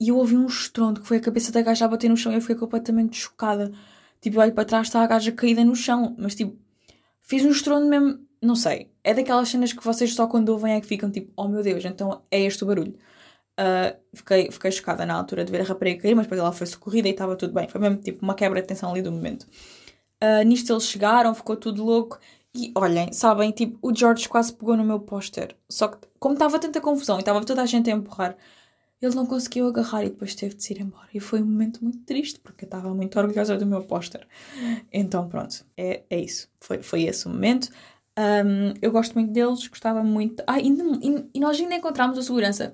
E 0.01 0.09
eu 0.09 0.17
ouvi 0.17 0.37
um 0.37 0.47
estrondo 0.47 1.01
que 1.01 1.07
foi 1.07 1.19
a 1.19 1.21
cabeça 1.21 1.53
da 1.53 1.63
gaja 1.63 1.85
a 1.85 1.89
bater 1.89 2.09
no 2.11 2.17
chão 2.17 2.33
e 2.33 2.35
eu 2.35 2.41
fiquei 2.41 2.57
completamente 2.57 3.17
chocada. 3.17 3.71
Tipo, 4.21 4.39
eu 4.39 4.43
olho 4.43 4.53
para 4.53 4.65
trás, 4.65 4.89
está 4.89 5.03
a 5.03 5.07
gaja 5.07 5.31
caída 5.31 5.65
no 5.65 5.77
chão. 5.77 6.17
Mas, 6.19 6.35
tipo, 6.35 6.59
fiz 7.23 7.45
um 7.45 7.51
estrondo 7.51 7.87
mesmo, 7.87 8.19
não 8.43 8.57
sei. 8.57 8.91
É 9.05 9.15
daquelas 9.15 9.49
cenas 9.49 9.73
que 9.73 9.85
vocês 9.85 10.13
só 10.15 10.27
quando 10.27 10.49
ouvem 10.49 10.75
é 10.75 10.81
que 10.81 10.87
ficam 10.89 11.11
tipo, 11.11 11.33
oh 11.37 11.47
meu 11.47 11.63
Deus, 11.63 11.85
então 11.85 12.23
é 12.31 12.41
este 12.41 12.65
o 12.65 12.67
barulho. 12.67 12.97
Uh, 13.59 13.97
fiquei, 14.13 14.51
fiquei 14.51 14.73
chocada 14.73 15.07
na 15.07 15.15
altura 15.15 15.45
de 15.45 15.53
ver 15.53 15.61
a 15.61 15.65
rapariga 15.65 16.03
cair, 16.03 16.15
mas 16.15 16.27
depois 16.27 16.41
ela 16.41 16.53
foi 16.53 16.67
socorrida 16.67 17.09
e 17.09 17.13
estava 17.13 17.37
tudo 17.37 17.53
bem. 17.53 17.69
Foi 17.69 17.81
mesmo 17.81 17.99
tipo 17.99 18.23
uma 18.23 18.35
quebra 18.35 18.61
de 18.61 18.67
tensão 18.67 18.91
ali 18.91 19.03
do 19.03 19.13
momento. 19.13 19.47
Uh, 20.23 20.45
nisto 20.45 20.73
eles 20.73 20.85
chegaram, 20.85 21.35
ficou 21.35 21.57
tudo 21.57 21.85
louco. 21.85 22.19
E 22.57 22.73
olhem, 22.77 23.13
sabem, 23.13 23.51
tipo, 23.51 23.79
o 23.83 23.95
George 23.95 24.29
quase 24.29 24.53
pegou 24.53 24.77
no 24.77 24.85
meu 24.85 25.01
póster. 25.01 25.57
Só 25.69 25.89
que, 25.89 25.99
como 26.21 26.35
estava 26.35 26.59
tanta 26.59 26.81
confusão 26.81 27.17
e 27.17 27.21
estava 27.21 27.45
toda 27.45 27.63
a 27.63 27.67
gente 27.67 27.91
a 27.91 27.95
empurrar, 27.95 28.37
ele 29.03 29.15
não 29.15 29.27
conseguiu 29.27 29.67
agarrar 29.69 30.05
e 30.05 30.11
depois 30.11 30.35
teve 30.35 30.55
de 30.55 30.63
se 30.63 30.73
ir 30.73 30.81
embora. 30.81 31.09
E 31.13 31.21
foi 31.21 31.43
um 31.43 31.47
momento 31.47 31.83
muito 31.83 31.99
triste, 32.05 32.41
porque 32.41 32.65
eu 32.65 32.67
estava 32.67 32.95
muito 32.95 33.19
orgulhosa 33.19 33.57
do 33.57 33.67
meu 33.67 33.83
póster. 33.83 34.27
Então, 34.93 35.29
pronto, 35.29 35.65
é, 35.77 36.03
é 36.09 36.19
isso. 36.21 36.49
Foi, 36.61 36.83
foi 36.83 37.03
esse 37.03 37.27
o 37.27 37.31
momento. 37.31 37.71
Um, 38.17 38.75
eu 38.81 38.93
gosto 38.93 39.15
muito 39.15 39.33
deles, 39.33 39.67
gostava 39.67 40.03
muito. 40.05 40.43
Ah, 40.47 40.61
e, 40.61 40.69
e, 40.69 41.31
e 41.35 41.41
nós 41.41 41.59
ainda 41.61 41.75
encontramos 41.75 42.17
a 42.17 42.23
segurança 42.23 42.73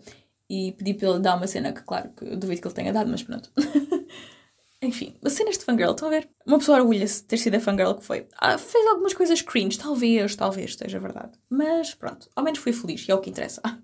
e 0.50 0.72
pedi 0.72 0.94
para 0.94 1.08
ele 1.08 1.20
dar 1.20 1.36
uma 1.36 1.46
cena 1.46 1.72
que, 1.72 1.82
claro, 1.82 2.10
que 2.10 2.24
eu 2.24 2.36
duvido 2.36 2.60
que 2.60 2.66
ele 2.66 2.74
tenha 2.74 2.92
dado, 2.92 3.08
mas 3.08 3.22
pronto. 3.22 3.52
Enfim, 4.82 5.14
cenas 5.28 5.56
de 5.56 5.64
fangirl, 5.64 5.92
estão 5.92 6.08
a 6.08 6.10
ver? 6.10 6.28
Uma 6.44 6.58
pessoa 6.58 6.78
orgulha-se 6.78 7.20
de 7.20 7.28
ter 7.28 7.36
sido 7.36 7.54
a 7.54 7.60
fangirl 7.60 7.94
que 7.94 8.04
foi. 8.04 8.26
Ah, 8.36 8.58
fez 8.58 8.84
algumas 8.88 9.14
coisas 9.14 9.40
cringe, 9.42 9.78
talvez, 9.78 10.34
talvez 10.34 10.70
esteja 10.70 10.98
verdade. 10.98 11.38
Mas 11.48 11.94
pronto, 11.94 12.28
ao 12.34 12.42
menos 12.42 12.58
fui 12.58 12.72
feliz 12.72 13.06
e 13.06 13.12
é 13.12 13.14
o 13.14 13.20
que 13.20 13.30
interessa. 13.30 13.62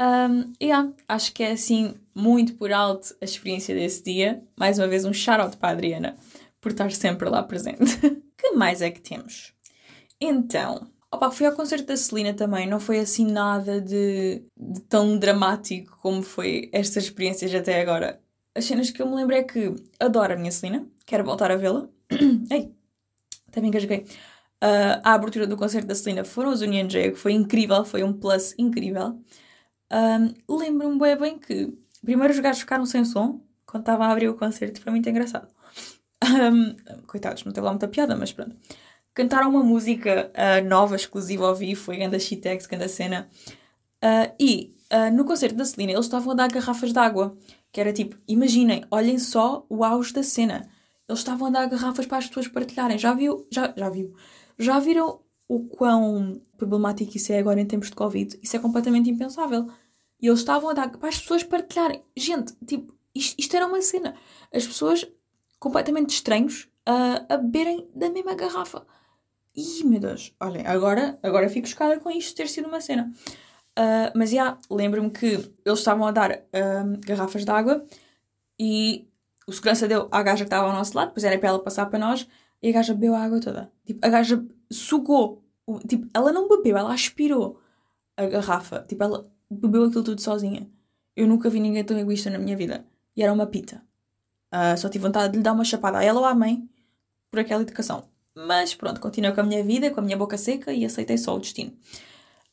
Um, 0.00 0.52
yeah, 0.60 0.92
acho 1.06 1.32
que 1.32 1.44
é 1.44 1.52
assim, 1.52 1.94
muito 2.12 2.54
por 2.54 2.72
alto 2.72 3.14
a 3.20 3.24
experiência 3.24 3.72
desse 3.72 4.02
dia. 4.02 4.42
Mais 4.58 4.76
uma 4.76 4.88
vez, 4.88 5.04
um 5.04 5.12
shout-out 5.12 5.56
para 5.56 5.68
a 5.68 5.72
Adriana 5.72 6.16
por 6.60 6.72
estar 6.72 6.90
sempre 6.90 7.28
lá 7.28 7.40
presente. 7.40 8.00
que 8.36 8.50
mais 8.50 8.82
é 8.82 8.90
que 8.90 9.00
temos? 9.00 9.52
Então, 10.20 10.88
Opa, 11.12 11.30
fui 11.30 11.44
ao 11.44 11.52
concerto 11.52 11.84
da 11.86 11.96
Celina 11.96 12.32
também, 12.32 12.66
não 12.66 12.80
foi 12.80 12.98
assim 12.98 13.30
nada 13.30 13.78
de, 13.82 14.42
de, 14.56 14.80
tão 14.88 15.18
dramático 15.18 15.98
como 16.00 16.22
foi 16.22 16.70
estas 16.72 17.04
experiências 17.04 17.54
até 17.54 17.82
agora. 17.82 18.18
As 18.54 18.64
cenas 18.64 18.90
que 18.90 19.02
eu 19.02 19.06
me 19.06 19.16
lembro 19.16 19.34
é 19.34 19.42
que 19.42 19.74
adoro 20.00 20.32
a 20.32 20.36
minha 20.36 20.50
Celina, 20.50 20.86
quero 21.04 21.22
voltar 21.22 21.50
a 21.52 21.56
vê-la. 21.56 21.86
Ei, 22.50 22.74
também 23.50 23.68
engasguei. 23.68 24.06
Uh, 24.64 25.00
a 25.04 25.12
abertura 25.12 25.46
do 25.46 25.56
concerto 25.56 25.86
da 25.86 25.94
Celina 25.94 26.24
foram 26.24 26.50
os 26.50 26.62
Union 26.62 26.86
J, 26.88 27.10
que 27.10 27.18
foi 27.18 27.32
incrível, 27.32 27.84
foi 27.84 28.02
um 28.02 28.12
plus 28.14 28.54
incrível. 28.56 29.20
Um, 29.92 30.56
Lembro-me 30.58 30.98
bem, 30.98 31.16
bem 31.18 31.38
que 31.38 31.74
primeiro 32.02 32.32
os 32.32 32.40
gajos 32.40 32.60
ficaram 32.60 32.86
sem 32.86 33.04
som 33.04 33.42
quando 33.66 33.82
estava 33.82 34.06
a 34.06 34.12
abrir 34.12 34.28
o 34.30 34.34
concerto, 34.34 34.80
foi 34.80 34.90
muito 34.90 35.08
engraçado. 35.10 35.48
Um, 36.24 37.02
coitados, 37.06 37.44
não 37.44 37.52
teve 37.52 37.64
lá 37.66 37.72
muita 37.72 37.88
piada, 37.88 38.16
mas 38.16 38.32
pronto 38.32 38.56
cantaram 39.14 39.50
uma 39.50 39.62
música 39.62 40.30
uh, 40.32 40.68
nova, 40.68 40.96
exclusiva 40.96 41.46
ao 41.46 41.54
vivo, 41.54 41.80
foi 41.80 41.96
grande 41.96 42.18
Shitex, 42.18 42.66
grande 42.66 42.88
cena. 42.88 43.28
Uh, 44.02 44.34
e 44.38 44.74
uh, 44.92 45.14
no 45.14 45.24
concerto 45.24 45.56
da 45.56 45.64
Celina 45.64 45.92
eles 45.92 46.06
estavam 46.06 46.32
a 46.32 46.34
dar 46.34 46.50
garrafas 46.50 46.92
de 46.92 46.98
água, 46.98 47.36
que 47.70 47.80
era 47.80 47.92
tipo, 47.92 48.16
imaginem, 48.26 48.84
olhem 48.90 49.18
só 49.18 49.64
o 49.68 49.84
auge 49.84 50.12
da 50.12 50.22
cena. 50.22 50.68
Eles 51.08 51.20
estavam 51.20 51.48
a 51.48 51.50
dar 51.50 51.66
garrafas 51.66 52.06
para 52.06 52.18
as 52.18 52.26
pessoas 52.26 52.48
partilharem. 52.48 52.98
Já 52.98 53.12
viu? 53.12 53.46
Já, 53.50 53.72
já 53.76 53.90
viu? 53.90 54.14
Já 54.58 54.78
viram 54.78 55.20
o 55.48 55.64
quão 55.64 56.40
problemático 56.56 57.16
isso 57.16 57.32
é 57.32 57.38
agora 57.38 57.60
em 57.60 57.66
tempos 57.66 57.90
de 57.90 57.96
Covid? 57.96 58.38
Isso 58.42 58.56
é 58.56 58.58
completamente 58.58 59.10
impensável. 59.10 59.68
E 60.20 60.28
eles 60.28 60.38
estavam 60.38 60.70
a 60.70 60.72
dar 60.72 60.90
para 60.90 61.08
as 61.08 61.18
pessoas 61.18 61.42
partilharem. 61.42 62.02
Gente, 62.16 62.54
tipo, 62.64 62.94
isto, 63.14 63.34
isto 63.38 63.56
era 63.56 63.66
uma 63.66 63.82
cena. 63.82 64.14
As 64.52 64.66
pessoas 64.66 65.06
completamente 65.58 66.10
estranhos 66.10 66.68
a 66.86 67.36
beberem 67.36 67.88
da 67.94 68.10
mesma 68.10 68.34
garrafa. 68.34 68.86
Ih, 69.54 69.84
meu 69.84 70.00
Deus, 70.00 70.34
olhem, 70.40 70.66
agora, 70.66 71.18
agora 71.22 71.48
fico 71.48 71.68
chocada 71.68 72.00
com 72.00 72.10
isto 72.10 72.34
ter 72.36 72.48
sido 72.48 72.68
uma 72.68 72.80
cena. 72.80 73.12
Uh, 73.78 74.12
mas 74.14 74.30
já, 74.30 74.36
yeah, 74.36 74.58
lembro-me 74.70 75.10
que 75.10 75.26
eles 75.64 75.78
estavam 75.78 76.06
a 76.06 76.10
dar 76.10 76.30
uh, 76.30 77.00
garrafas 77.06 77.44
de 77.44 77.50
água 77.50 77.84
e 78.58 79.08
o 79.46 79.52
segurança 79.52 79.88
deu 79.88 80.08
à 80.10 80.22
gaja 80.22 80.44
que 80.44 80.48
estava 80.48 80.66
ao 80.66 80.72
nosso 80.72 80.96
lado, 80.96 81.08
depois 81.08 81.24
era 81.24 81.38
para 81.38 81.48
ela 81.48 81.58
passar 81.58 81.86
para 81.86 81.98
nós, 81.98 82.26
e 82.62 82.68
a 82.68 82.72
gaja 82.72 82.94
bebeu 82.94 83.14
a 83.14 83.20
água 83.22 83.40
toda. 83.40 83.72
Tipo, 83.84 84.06
a 84.06 84.08
gaja 84.08 84.44
sugou. 84.70 85.42
Tipo, 85.88 86.06
ela 86.14 86.32
não 86.32 86.48
bebeu, 86.48 86.76
ela 86.76 86.92
aspirou 86.94 87.60
a 88.16 88.26
garrafa. 88.26 88.84
Tipo, 88.88 89.02
ela 89.04 89.30
bebeu 89.50 89.84
aquilo 89.84 90.04
tudo 90.04 90.20
sozinha. 90.20 90.70
Eu 91.16 91.26
nunca 91.26 91.50
vi 91.50 91.60
ninguém 91.60 91.84
tão 91.84 91.98
egoísta 91.98 92.30
na 92.30 92.38
minha 92.38 92.56
vida. 92.56 92.84
E 93.16 93.22
era 93.22 93.32
uma 93.32 93.46
pita. 93.46 93.82
Uh, 94.54 94.76
só 94.78 94.88
tive 94.88 95.04
vontade 95.04 95.32
de 95.32 95.38
lhe 95.38 95.42
dar 95.42 95.52
uma 95.52 95.64
chapada 95.64 95.98
a 95.98 96.04
ela 96.04 96.20
ou 96.20 96.26
à 96.26 96.34
mãe 96.34 96.68
por 97.30 97.40
aquela 97.40 97.62
educação. 97.62 98.11
Mas 98.34 98.74
pronto, 98.74 99.00
continuei 99.00 99.34
com 99.34 99.40
a 99.40 99.44
minha 99.44 99.62
vida, 99.62 99.90
com 99.90 100.00
a 100.00 100.02
minha 100.02 100.16
boca 100.16 100.38
seca 100.38 100.72
e 100.72 100.84
aceitei 100.84 101.18
só 101.18 101.36
o 101.36 101.40
destino. 101.40 101.72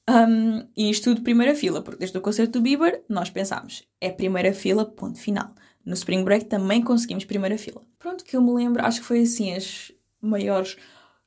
Um, 0.10 0.68
e 0.76 0.90
isto 0.90 1.04
tudo 1.06 1.22
primeira 1.22 1.54
fila, 1.54 1.82
porque 1.82 2.00
desde 2.00 2.18
o 2.18 2.22
concerto 2.22 2.54
do 2.54 2.62
Bieber 2.62 3.04
nós 3.08 3.30
pensámos, 3.30 3.84
é 4.02 4.10
primeira 4.10 4.54
fila, 4.54 4.84
ponto 4.84 5.20
final. 5.20 5.54
No 5.86 5.94
Spring 5.94 6.24
Break 6.24 6.46
também 6.46 6.82
conseguimos 6.82 7.26
primeira 7.26 7.58
fila. 7.58 7.82
Pronto, 7.98 8.24
que 8.24 8.36
eu 8.36 8.42
me 8.42 8.52
lembro, 8.52 8.84
acho 8.84 9.02
que 9.02 9.06
foi 9.06 9.22
assim 9.22 9.54
as 9.56 9.92
maiores 10.22 10.78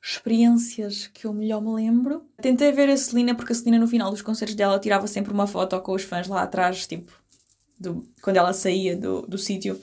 experiências 0.01 1.07
que 1.07 1.25
eu 1.25 1.33
melhor 1.33 1.61
me 1.61 1.73
lembro. 1.73 2.25
Tentei 2.41 2.71
ver 2.73 2.89
a 2.89 2.97
Celina, 2.97 3.33
porque 3.33 3.53
a 3.53 3.55
Celina 3.55 3.79
no 3.79 3.87
final 3.87 4.11
dos 4.11 4.21
concertos 4.21 4.55
dela 4.55 4.77
tirava 4.77 5.07
sempre 5.07 5.33
uma 5.33 5.47
foto 5.47 5.79
com 5.79 5.93
os 5.93 6.03
fãs 6.03 6.27
lá 6.27 6.43
atrás, 6.43 6.85
tipo, 6.85 7.11
do, 7.79 8.05
quando 8.21 8.37
ela 8.37 8.51
saía 8.51 8.97
do, 8.97 9.21
do 9.21 9.37
sítio. 9.37 9.79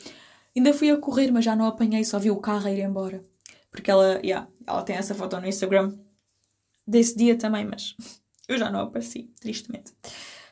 Ainda 0.54 0.74
fui 0.74 0.90
a 0.90 0.96
correr, 0.98 1.30
mas 1.30 1.44
já 1.44 1.56
não 1.56 1.64
apanhei, 1.64 2.04
só 2.04 2.18
vi 2.18 2.30
o 2.30 2.36
carro 2.36 2.66
a 2.66 2.70
ir 2.70 2.80
embora. 2.80 3.22
Porque 3.70 3.90
ela, 3.90 4.20
yeah, 4.22 4.46
ela 4.66 4.82
tem 4.82 4.96
essa 4.96 5.14
foto 5.14 5.40
no 5.40 5.46
Instagram 5.46 5.92
desse 6.86 7.16
dia 7.16 7.36
também, 7.36 7.64
mas 7.64 7.96
eu 8.48 8.58
já 8.58 8.70
não 8.70 8.80
apareci, 8.80 9.30
tristemente. 9.40 9.92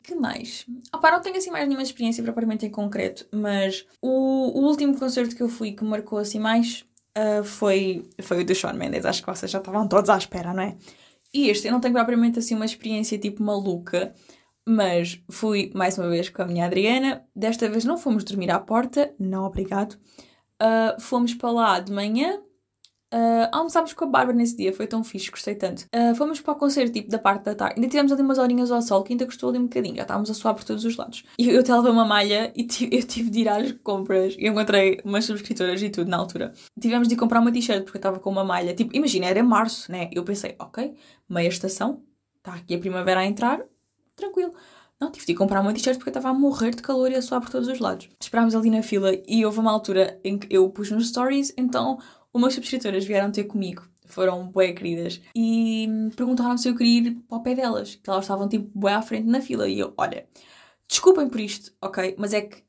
que 0.03 0.15
mais? 0.15 0.65
Opa, 0.93 1.11
não 1.11 1.21
tenho 1.21 1.37
assim 1.37 1.51
mais 1.51 1.67
nenhuma 1.67 1.83
experiência 1.83 2.23
propriamente 2.23 2.65
em 2.65 2.69
concreto, 2.69 3.27
mas 3.31 3.85
o, 4.01 4.59
o 4.59 4.65
último 4.65 4.97
concerto 4.97 5.35
que 5.35 5.43
eu 5.43 5.49
fui 5.49 5.73
que 5.73 5.83
marcou 5.83 6.17
assim 6.17 6.39
mais 6.39 6.85
uh, 7.17 7.43
foi, 7.43 8.09
foi 8.21 8.41
o 8.41 8.45
do 8.45 8.55
Shawn 8.55 8.73
Mendes. 8.73 9.05
Acho 9.05 9.21
que 9.21 9.29
vocês 9.29 9.51
já 9.51 9.59
estavam 9.59 9.87
todos 9.87 10.09
à 10.09 10.17
espera, 10.17 10.53
não 10.53 10.63
é? 10.63 10.77
E 11.33 11.49
este, 11.49 11.67
eu 11.67 11.73
não 11.73 11.79
tenho 11.79 11.93
propriamente 11.93 12.39
assim 12.39 12.55
uma 12.55 12.65
experiência 12.65 13.17
tipo 13.19 13.43
maluca, 13.43 14.13
mas 14.67 15.21
fui 15.29 15.71
mais 15.75 15.97
uma 15.97 16.09
vez 16.09 16.29
com 16.29 16.41
a 16.41 16.47
minha 16.47 16.65
Adriana. 16.65 17.23
Desta 17.35 17.69
vez 17.69 17.85
não 17.85 17.97
fomos 17.97 18.23
dormir 18.23 18.49
à 18.49 18.59
porta, 18.59 19.13
não 19.19 19.43
obrigado. 19.43 19.93
Uh, 20.61 20.99
fomos 20.99 21.33
para 21.33 21.51
lá 21.51 21.79
de 21.79 21.91
manhã 21.91 22.41
Uh, 23.11 23.49
almoçámos 23.51 23.93
com 23.93 24.05
a 24.05 24.07
Bárbara 24.07 24.37
nesse 24.37 24.55
dia, 24.55 24.71
foi 24.71 24.85
tão 24.85 25.03
fixe, 25.03 25.31
gostei 25.31 25.55
tanto. 25.55 25.85
Uh, 25.93 26.13
fomos 26.13 26.39
para 26.41 26.53
o 26.53 26.55
concerto 26.55 26.93
tipo 26.93 27.09
da 27.09 27.17
parte 27.17 27.45
da 27.45 27.55
tarde, 27.55 27.75
ainda 27.77 27.87
tivemos 27.87 28.11
ali 28.11 28.21
umas 28.21 28.37
horinhas 28.37 28.71
ao 28.71 28.81
sol 28.81 29.03
que 29.03 29.13
ainda 29.13 29.25
gostou 29.25 29.49
ali 29.49 29.57
um 29.57 29.63
bocadinho, 29.63 29.95
já 29.95 30.03
estávamos 30.03 30.29
a 30.29 30.33
suar 30.33 30.53
por 30.53 30.63
todos 30.63 30.85
os 30.85 30.95
lados. 30.95 31.23
E 31.37 31.49
eu 31.49 31.59
até 31.59 31.75
levei 31.75 31.91
uma 31.91 32.05
malha 32.05 32.53
e 32.55 32.67
eu 32.91 33.03
tive 33.03 33.29
de 33.31 33.39
ir 33.39 33.49
às 33.49 33.71
compras 33.83 34.35
e 34.37 34.47
encontrei 34.47 35.01
umas 35.03 35.25
subscritoras 35.25 35.81
e 35.81 35.89
tudo 35.89 36.09
na 36.09 36.17
altura. 36.17 36.53
Tivemos 36.79 37.07
de 37.07 37.15
ir 37.15 37.17
comprar 37.17 37.39
uma 37.39 37.51
t-shirt 37.51 37.83
porque 37.83 37.97
eu 37.97 37.99
estava 37.99 38.19
com 38.19 38.29
uma 38.29 38.43
malha, 38.43 38.75
tipo, 38.75 38.95
imagina, 38.95 39.25
era 39.25 39.41
março, 39.43 39.91
né? 39.91 40.09
Eu 40.13 40.23
pensei, 40.23 40.55
ok, 40.59 40.95
meia 41.27 41.47
estação, 41.47 42.03
está 42.37 42.53
aqui 42.53 42.75
a 42.75 42.79
primavera 42.79 43.21
a 43.21 43.25
entrar, 43.25 43.61
tranquilo. 44.15 44.53
Não, 44.99 45.09
tive 45.09 45.25
de 45.25 45.31
ir 45.31 45.35
comprar 45.35 45.61
uma 45.61 45.73
t-shirt 45.73 45.97
porque 45.97 46.09
eu 46.09 46.11
estava 46.11 46.29
a 46.29 46.33
morrer 46.37 46.75
de 46.75 46.81
calor 46.81 47.09
e 47.09 47.15
a 47.15 47.21
suar 47.21 47.39
por 47.39 47.49
todos 47.49 47.69
os 47.69 47.79
lados. 47.79 48.09
Esperámos 48.19 48.53
ali 48.53 48.69
na 48.69 48.83
fila 48.83 49.11
e 49.25 49.45
houve 49.45 49.57
uma 49.59 49.71
altura 49.71 50.19
em 50.25 50.37
que 50.37 50.53
eu 50.53 50.69
pus 50.69 50.91
nos 50.91 51.07
stories, 51.07 51.53
então 51.57 51.99
umas 52.33 52.53
subscritoras 52.53 53.05
vieram 53.05 53.31
ter 53.31 53.45
comigo, 53.45 53.87
foram 54.05 54.47
bué 54.47 54.73
queridas, 54.73 55.21
e 55.35 55.87
perguntaram 56.15 56.57
se 56.57 56.69
eu 56.69 56.75
queria 56.75 56.99
ir 56.99 57.15
para 57.27 57.37
o 57.37 57.43
pé 57.43 57.55
delas, 57.55 57.95
que 57.95 58.09
elas 58.09 58.23
estavam 58.23 58.47
tipo 58.47 58.69
bué 58.73 58.93
à 58.93 59.01
frente 59.01 59.27
na 59.27 59.41
fila, 59.41 59.67
e 59.67 59.79
eu, 59.79 59.93
olha, 59.97 60.27
desculpem 60.87 61.29
por 61.29 61.39
isto, 61.39 61.71
ok, 61.81 62.15
mas 62.17 62.33
é 62.33 62.41
que 62.41 62.63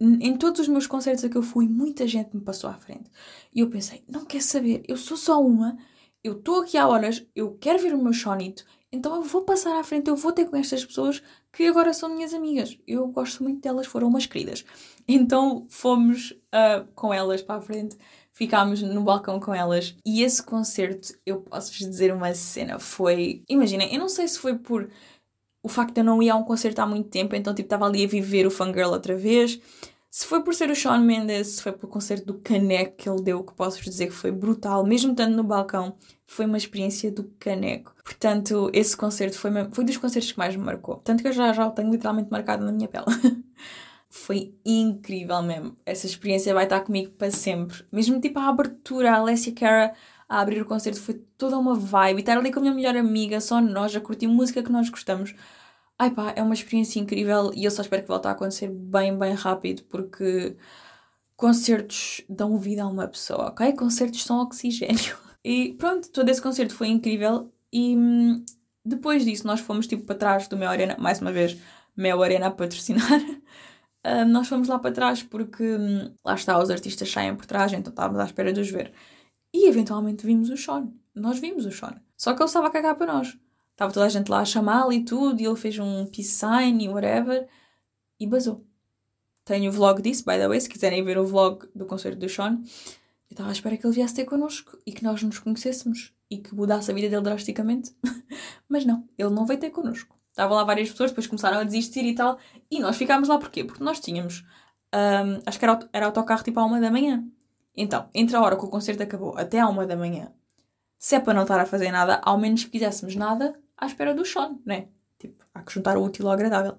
em 0.00 0.36
todos 0.36 0.60
os 0.60 0.68
meus 0.68 0.86
concertos 0.86 1.24
a 1.24 1.28
que 1.28 1.36
eu 1.36 1.42
fui, 1.42 1.68
muita 1.68 2.06
gente 2.06 2.34
me 2.34 2.42
passou 2.42 2.68
à 2.68 2.74
frente. 2.74 3.08
E 3.54 3.60
eu 3.60 3.70
pensei, 3.70 4.02
não 4.08 4.24
quer 4.24 4.42
saber, 4.42 4.82
eu 4.88 4.96
sou 4.96 5.16
só 5.16 5.40
uma, 5.40 5.78
eu 6.22 6.32
estou 6.32 6.62
aqui 6.62 6.76
há 6.76 6.88
horas, 6.88 7.24
eu 7.34 7.56
quero 7.60 7.80
ver 7.80 7.94
o 7.94 8.02
meu 8.02 8.12
shonito, 8.12 8.64
então 8.94 9.16
eu 9.16 9.22
vou 9.22 9.42
passar 9.42 9.78
à 9.78 9.82
frente, 9.82 10.08
eu 10.08 10.14
vou 10.14 10.30
ter 10.30 10.48
com 10.48 10.56
estas 10.56 10.84
pessoas 10.84 11.20
que 11.52 11.66
agora 11.66 11.92
são 11.92 12.14
minhas 12.14 12.32
amigas. 12.32 12.78
Eu 12.86 13.08
gosto 13.08 13.42
muito 13.42 13.60
delas, 13.60 13.88
foram 13.88 14.06
umas 14.06 14.24
queridas. 14.24 14.64
Então 15.06 15.66
fomos 15.68 16.30
uh, 16.30 16.86
com 16.94 17.12
elas 17.12 17.42
para 17.42 17.56
a 17.56 17.60
frente 17.60 17.96
ficámos 18.34 18.82
no 18.82 19.02
balcão 19.02 19.40
com 19.40 19.54
elas. 19.54 19.96
E 20.04 20.22
esse 20.22 20.42
concerto, 20.42 21.14
eu 21.24 21.40
posso-vos 21.40 21.78
dizer 21.78 22.12
uma 22.12 22.34
cena, 22.34 22.78
foi. 22.78 23.42
Imaginem, 23.48 23.94
eu 23.94 24.00
não 24.00 24.08
sei 24.08 24.28
se 24.28 24.38
foi 24.38 24.58
por 24.58 24.90
o 25.62 25.68
facto 25.68 25.94
de 25.94 26.00
eu 26.00 26.04
não 26.04 26.22
ir 26.22 26.28
a 26.28 26.36
um 26.36 26.44
concerto 26.44 26.82
há 26.82 26.86
muito 26.86 27.08
tempo, 27.08 27.34
então 27.34 27.54
tipo 27.54 27.66
estava 27.66 27.86
ali 27.86 28.04
a 28.04 28.08
viver 28.08 28.46
o 28.46 28.50
fangirl 28.50 28.90
outra 28.90 29.16
vez. 29.16 29.58
Se 30.10 30.26
foi 30.26 30.44
por 30.44 30.54
ser 30.54 30.70
o 30.70 30.76
Shawn 30.76 31.00
Mendes, 31.00 31.48
se 31.48 31.62
foi 31.62 31.72
pelo 31.72 31.90
concerto 31.90 32.26
do 32.26 32.34
Caneco 32.34 32.96
que 32.96 33.08
ele 33.08 33.22
deu, 33.22 33.42
que 33.42 33.52
posso-vos 33.54 33.86
dizer 33.86 34.06
que 34.06 34.12
foi 34.12 34.30
brutal, 34.30 34.84
mesmo 34.86 35.10
estando 35.10 35.34
no 35.34 35.42
balcão, 35.42 35.96
foi 36.26 36.46
uma 36.46 36.56
experiência 36.56 37.10
do 37.10 37.24
Caneco. 37.38 37.92
Portanto, 38.04 38.70
esse 38.72 38.96
concerto 38.96 39.36
foi, 39.38 39.50
foi 39.72 39.84
dos 39.84 39.96
concertos 39.96 40.30
que 40.30 40.38
mais 40.38 40.54
me 40.54 40.62
marcou. 40.62 40.96
Tanto 40.98 41.22
que 41.22 41.28
eu 41.28 41.32
já, 41.32 41.52
já 41.52 41.66
o 41.66 41.70
tenho 41.72 41.90
literalmente 41.90 42.30
marcado 42.30 42.64
na 42.64 42.70
minha 42.70 42.86
pele. 42.86 43.06
foi 44.14 44.54
incrível 44.64 45.42
mesmo. 45.42 45.76
Essa 45.84 46.06
experiência 46.06 46.54
vai 46.54 46.64
estar 46.64 46.80
comigo 46.82 47.10
para 47.10 47.32
sempre. 47.32 47.84
Mesmo 47.90 48.20
tipo 48.20 48.38
a 48.38 48.48
abertura, 48.48 49.10
a 49.10 49.16
Alessia 49.16 49.52
Cara 49.52 49.92
a 50.28 50.40
abrir 50.40 50.62
o 50.62 50.64
concerto 50.64 51.00
foi 51.00 51.14
toda 51.36 51.58
uma 51.58 51.74
vibe. 51.74 52.18
E 52.18 52.20
estar 52.20 52.38
ali 52.38 52.52
com 52.52 52.60
a 52.60 52.62
minha 52.62 52.74
melhor 52.74 52.96
amiga, 52.96 53.40
só 53.40 53.60
nós, 53.60 53.94
a 53.94 54.00
curtir 54.00 54.28
música 54.28 54.62
que 54.62 54.70
nós 54.70 54.88
gostamos. 54.88 55.34
Ai 55.98 56.12
pá, 56.12 56.32
é 56.36 56.42
uma 56.44 56.54
experiência 56.54 57.00
incrível 57.00 57.50
e 57.54 57.64
eu 57.64 57.70
só 57.72 57.82
espero 57.82 58.02
que 58.02 58.08
volte 58.08 58.28
a 58.28 58.30
acontecer 58.30 58.68
bem, 58.70 59.18
bem 59.18 59.34
rápido 59.34 59.82
porque 59.84 60.56
concertos 61.36 62.22
dão 62.28 62.56
vida 62.56 62.84
a 62.84 62.86
uma 62.86 63.08
pessoa, 63.08 63.48
ok? 63.48 63.72
Concertos 63.72 64.22
são 64.22 64.40
oxigênio. 64.40 65.16
E 65.46 65.74
pronto, 65.74 66.08
todo 66.10 66.26
esse 66.30 66.40
concerto 66.40 66.74
foi 66.74 66.88
incrível 66.88 67.52
e 67.70 67.94
hum, 67.94 68.42
depois 68.82 69.26
disso 69.26 69.46
nós 69.46 69.60
fomos 69.60 69.86
tipo 69.86 70.04
para 70.04 70.14
trás 70.14 70.48
do 70.48 70.56
Mel 70.56 70.70
Arena, 70.70 70.96
mais 70.98 71.20
uma 71.20 71.30
vez, 71.30 71.58
Mel 71.94 72.22
Arena 72.22 72.46
a 72.46 72.50
patrocinar. 72.50 73.04
Uh, 74.06 74.26
nós 74.26 74.48
fomos 74.48 74.68
lá 74.68 74.78
para 74.78 74.92
trás 74.92 75.22
porque 75.22 75.62
hum, 75.62 76.12
lá 76.22 76.34
está, 76.34 76.62
os 76.62 76.70
artistas 76.70 77.10
saem 77.10 77.34
por 77.34 77.46
trás, 77.46 77.72
então 77.72 77.90
estávamos 77.90 78.20
à 78.20 78.24
espera 78.24 78.52
de 78.52 78.60
os 78.60 78.70
ver. 78.70 78.92
E 79.52 79.66
eventualmente 79.66 80.26
vimos 80.26 80.50
o 80.50 80.56
Sean. 80.56 80.92
Nós 81.14 81.38
vimos 81.38 81.64
o 81.64 81.72
Sean. 81.72 82.00
Só 82.16 82.34
que 82.34 82.42
ele 82.42 82.46
estava 82.46 82.66
a 82.66 82.70
cagar 82.70 82.96
para 82.96 83.12
nós. 83.12 83.38
Estava 83.70 83.92
toda 83.92 84.06
a 84.06 84.08
gente 84.08 84.28
lá 84.28 84.40
a 84.40 84.44
chamá-lo 84.44 84.92
e 84.92 85.04
tudo, 85.04 85.40
e 85.40 85.46
ele 85.46 85.56
fez 85.56 85.78
um 85.78 86.06
peace 86.06 86.30
sign 86.30 86.84
e 86.84 86.88
whatever, 86.88 87.48
e 88.20 88.26
basou. 88.26 88.64
Tenho 89.44 89.70
o 89.70 89.72
vlog 89.72 90.00
disso, 90.00 90.24
by 90.24 90.38
the 90.38 90.48
way, 90.48 90.60
se 90.60 90.68
quiserem 90.68 91.04
ver 91.04 91.18
o 91.18 91.26
vlog 91.26 91.66
do 91.74 91.84
concerto 91.84 92.18
do 92.18 92.28
Sean. 92.28 92.60
Eu 93.30 93.34
estava 93.34 93.48
à 93.48 93.52
espera 93.52 93.76
que 93.76 93.86
ele 93.86 93.94
viesse 93.94 94.14
ter 94.14 94.24
connosco 94.24 94.78
e 94.86 94.92
que 94.92 95.02
nós 95.02 95.22
nos 95.22 95.38
conhecêssemos 95.38 96.12
e 96.30 96.38
que 96.38 96.54
mudasse 96.54 96.90
a 96.90 96.94
vida 96.94 97.08
dele 97.08 97.22
drasticamente. 97.22 97.94
Mas 98.68 98.84
não, 98.84 99.08
ele 99.18 99.30
não 99.30 99.44
veio 99.44 99.60
ter 99.60 99.70
connosco. 99.70 100.16
Estavam 100.34 100.56
lá 100.56 100.64
várias 100.64 100.90
pessoas, 100.90 101.12
depois 101.12 101.28
começaram 101.28 101.60
a 101.60 101.62
desistir 101.62 102.04
e 102.04 102.12
tal. 102.12 102.36
E 102.68 102.80
nós 102.80 102.96
ficámos 102.96 103.28
lá 103.28 103.38
porquê? 103.38 103.62
Porque 103.62 103.84
nós 103.84 104.00
tínhamos. 104.00 104.44
Um, 104.92 105.40
acho 105.46 105.60
que 105.60 105.64
era, 105.64 105.78
era 105.92 106.06
autocarro 106.06 106.42
tipo 106.42 106.58
à 106.58 106.64
uma 106.64 106.80
da 106.80 106.90
manhã. 106.90 107.24
Então, 107.76 108.08
entre 108.12 108.34
a 108.34 108.40
hora 108.40 108.56
que 108.56 108.64
o 108.64 108.68
concerto 108.68 109.00
acabou 109.00 109.38
até 109.38 109.60
à 109.60 109.68
uma 109.68 109.86
da 109.86 109.96
manhã, 109.96 110.32
se 110.98 111.14
é 111.14 111.20
para 111.20 111.34
não 111.34 111.42
estar 111.42 111.60
a 111.60 111.64
fazer 111.64 111.92
nada, 111.92 112.20
ao 112.24 112.36
menos 112.36 112.64
que 112.64 112.70
fizéssemos 112.70 113.14
nada 113.14 113.54
à 113.76 113.86
espera 113.86 114.12
do 114.12 114.24
sono, 114.24 114.60
né? 114.66 114.88
Tipo, 115.20 115.44
há 115.54 115.62
que 115.62 115.72
juntar 115.72 115.96
o 115.96 116.02
útil 116.02 116.26
ao 116.26 116.32
agradável. 116.32 116.78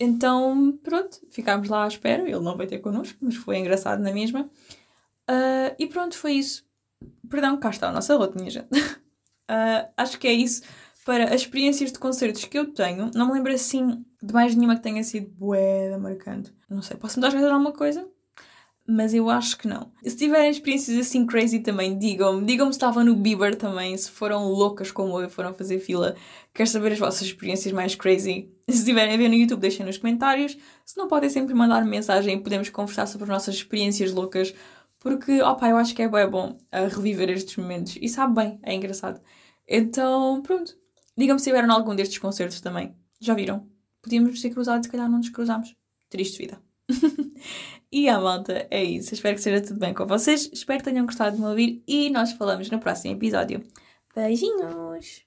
Então, 0.00 0.76
pronto, 0.82 1.20
ficámos 1.30 1.68
lá 1.68 1.84
à 1.84 1.88
espera. 1.88 2.24
Ele 2.24 2.40
não 2.40 2.56
veio 2.56 2.68
ter 2.68 2.80
connosco, 2.80 3.16
mas 3.20 3.36
foi 3.36 3.58
engraçado 3.58 4.02
na 4.02 4.12
mesma. 4.12 4.50
Uh, 5.30 5.70
e 5.78 5.86
pronto, 5.86 6.16
foi 6.18 6.32
isso. 6.32 6.66
Perdão, 7.30 7.56
cá 7.58 7.70
está 7.70 7.90
a 7.90 7.92
nossa 7.92 8.16
rota, 8.16 8.36
minha 8.36 8.50
gente. 8.50 8.66
Uh, 8.76 9.86
acho 9.96 10.18
que 10.18 10.26
é 10.26 10.32
isso 10.32 10.62
para 11.08 11.32
as 11.32 11.40
experiências 11.40 11.90
de 11.90 11.98
concertos 11.98 12.44
que 12.44 12.58
eu 12.58 12.66
tenho, 12.70 13.10
não 13.14 13.28
me 13.28 13.32
lembro 13.32 13.50
assim 13.50 14.04
de 14.22 14.30
mais 14.30 14.54
nenhuma 14.54 14.76
que 14.76 14.82
tenha 14.82 15.02
sido 15.02 15.30
bué 15.30 15.96
marcante. 15.96 16.52
Não 16.68 16.82
sei, 16.82 16.98
posso-me 16.98 17.22
dar 17.22 17.34
a 17.34 17.50
alguma 17.50 17.72
coisa? 17.72 18.06
Mas 18.86 19.14
eu 19.14 19.30
acho 19.30 19.56
que 19.56 19.66
não. 19.66 19.90
Se 20.02 20.14
tiverem 20.14 20.50
experiências 20.50 20.98
assim 20.98 21.24
crazy 21.24 21.60
também, 21.60 21.98
digam-me. 21.98 22.44
Digam-me 22.44 22.74
se 22.74 22.76
estavam 22.76 23.02
no 23.02 23.16
Bieber 23.16 23.56
também, 23.56 23.96
se 23.96 24.10
foram 24.10 24.48
loucas 24.48 24.90
como 24.90 25.18
eu, 25.18 25.30
foram 25.30 25.54
fazer 25.54 25.78
fila. 25.78 26.14
Quero 26.52 26.68
saber 26.68 26.92
as 26.92 26.98
vossas 26.98 27.22
experiências 27.22 27.72
mais 27.72 27.94
crazy. 27.94 28.52
Se 28.68 28.80
estiverem 28.80 29.14
a 29.14 29.16
ver 29.16 29.30
no 29.30 29.34
YouTube, 29.34 29.60
deixem 29.60 29.86
nos 29.86 29.96
comentários. 29.96 30.58
Se 30.84 30.98
não, 30.98 31.08
podem 31.08 31.30
sempre 31.30 31.54
mandar 31.54 31.86
mensagem 31.86 32.36
e 32.36 32.42
podemos 32.42 32.68
conversar 32.68 33.06
sobre 33.06 33.24
as 33.24 33.30
nossas 33.30 33.54
experiências 33.54 34.12
loucas. 34.12 34.54
Porque, 34.98 35.40
opá, 35.40 35.70
eu 35.70 35.78
acho 35.78 35.94
que 35.94 36.02
é 36.02 36.08
bem 36.08 36.28
bom 36.28 36.58
a 36.70 36.80
reviver 36.80 37.30
estes 37.30 37.56
momentos. 37.56 37.96
E 37.98 38.10
sabe 38.10 38.34
bem, 38.34 38.60
é 38.62 38.74
engraçado. 38.74 39.22
Então, 39.66 40.42
pronto. 40.42 40.77
Digam-me 41.18 41.40
se 41.40 41.46
tiveram 41.46 41.74
algum 41.74 41.96
destes 41.96 42.18
concertos 42.18 42.60
também. 42.60 42.94
Já 43.20 43.34
viram? 43.34 43.66
Podíamos 44.00 44.30
nos 44.30 44.40
ter 44.40 44.50
cruzado, 44.50 44.84
se 44.84 44.88
calhar 44.88 45.10
não 45.10 45.18
nos 45.18 45.30
cruzámos. 45.30 45.74
Triste 46.08 46.38
vida. 46.38 46.62
e 47.90 48.08
a 48.08 48.20
malta, 48.20 48.68
é 48.70 48.84
isso. 48.84 49.12
Espero 49.12 49.34
que 49.34 49.42
seja 49.42 49.60
tudo 49.60 49.80
bem 49.80 49.92
com 49.92 50.06
vocês. 50.06 50.48
Espero 50.52 50.78
que 50.78 50.84
tenham 50.84 51.04
gostado 51.04 51.34
de 51.34 51.42
me 51.42 51.48
ouvir 51.48 51.82
e 51.88 52.08
nós 52.08 52.30
falamos 52.32 52.70
no 52.70 52.78
próximo 52.78 53.14
episódio. 53.14 53.64
Beijinhos! 54.14 55.26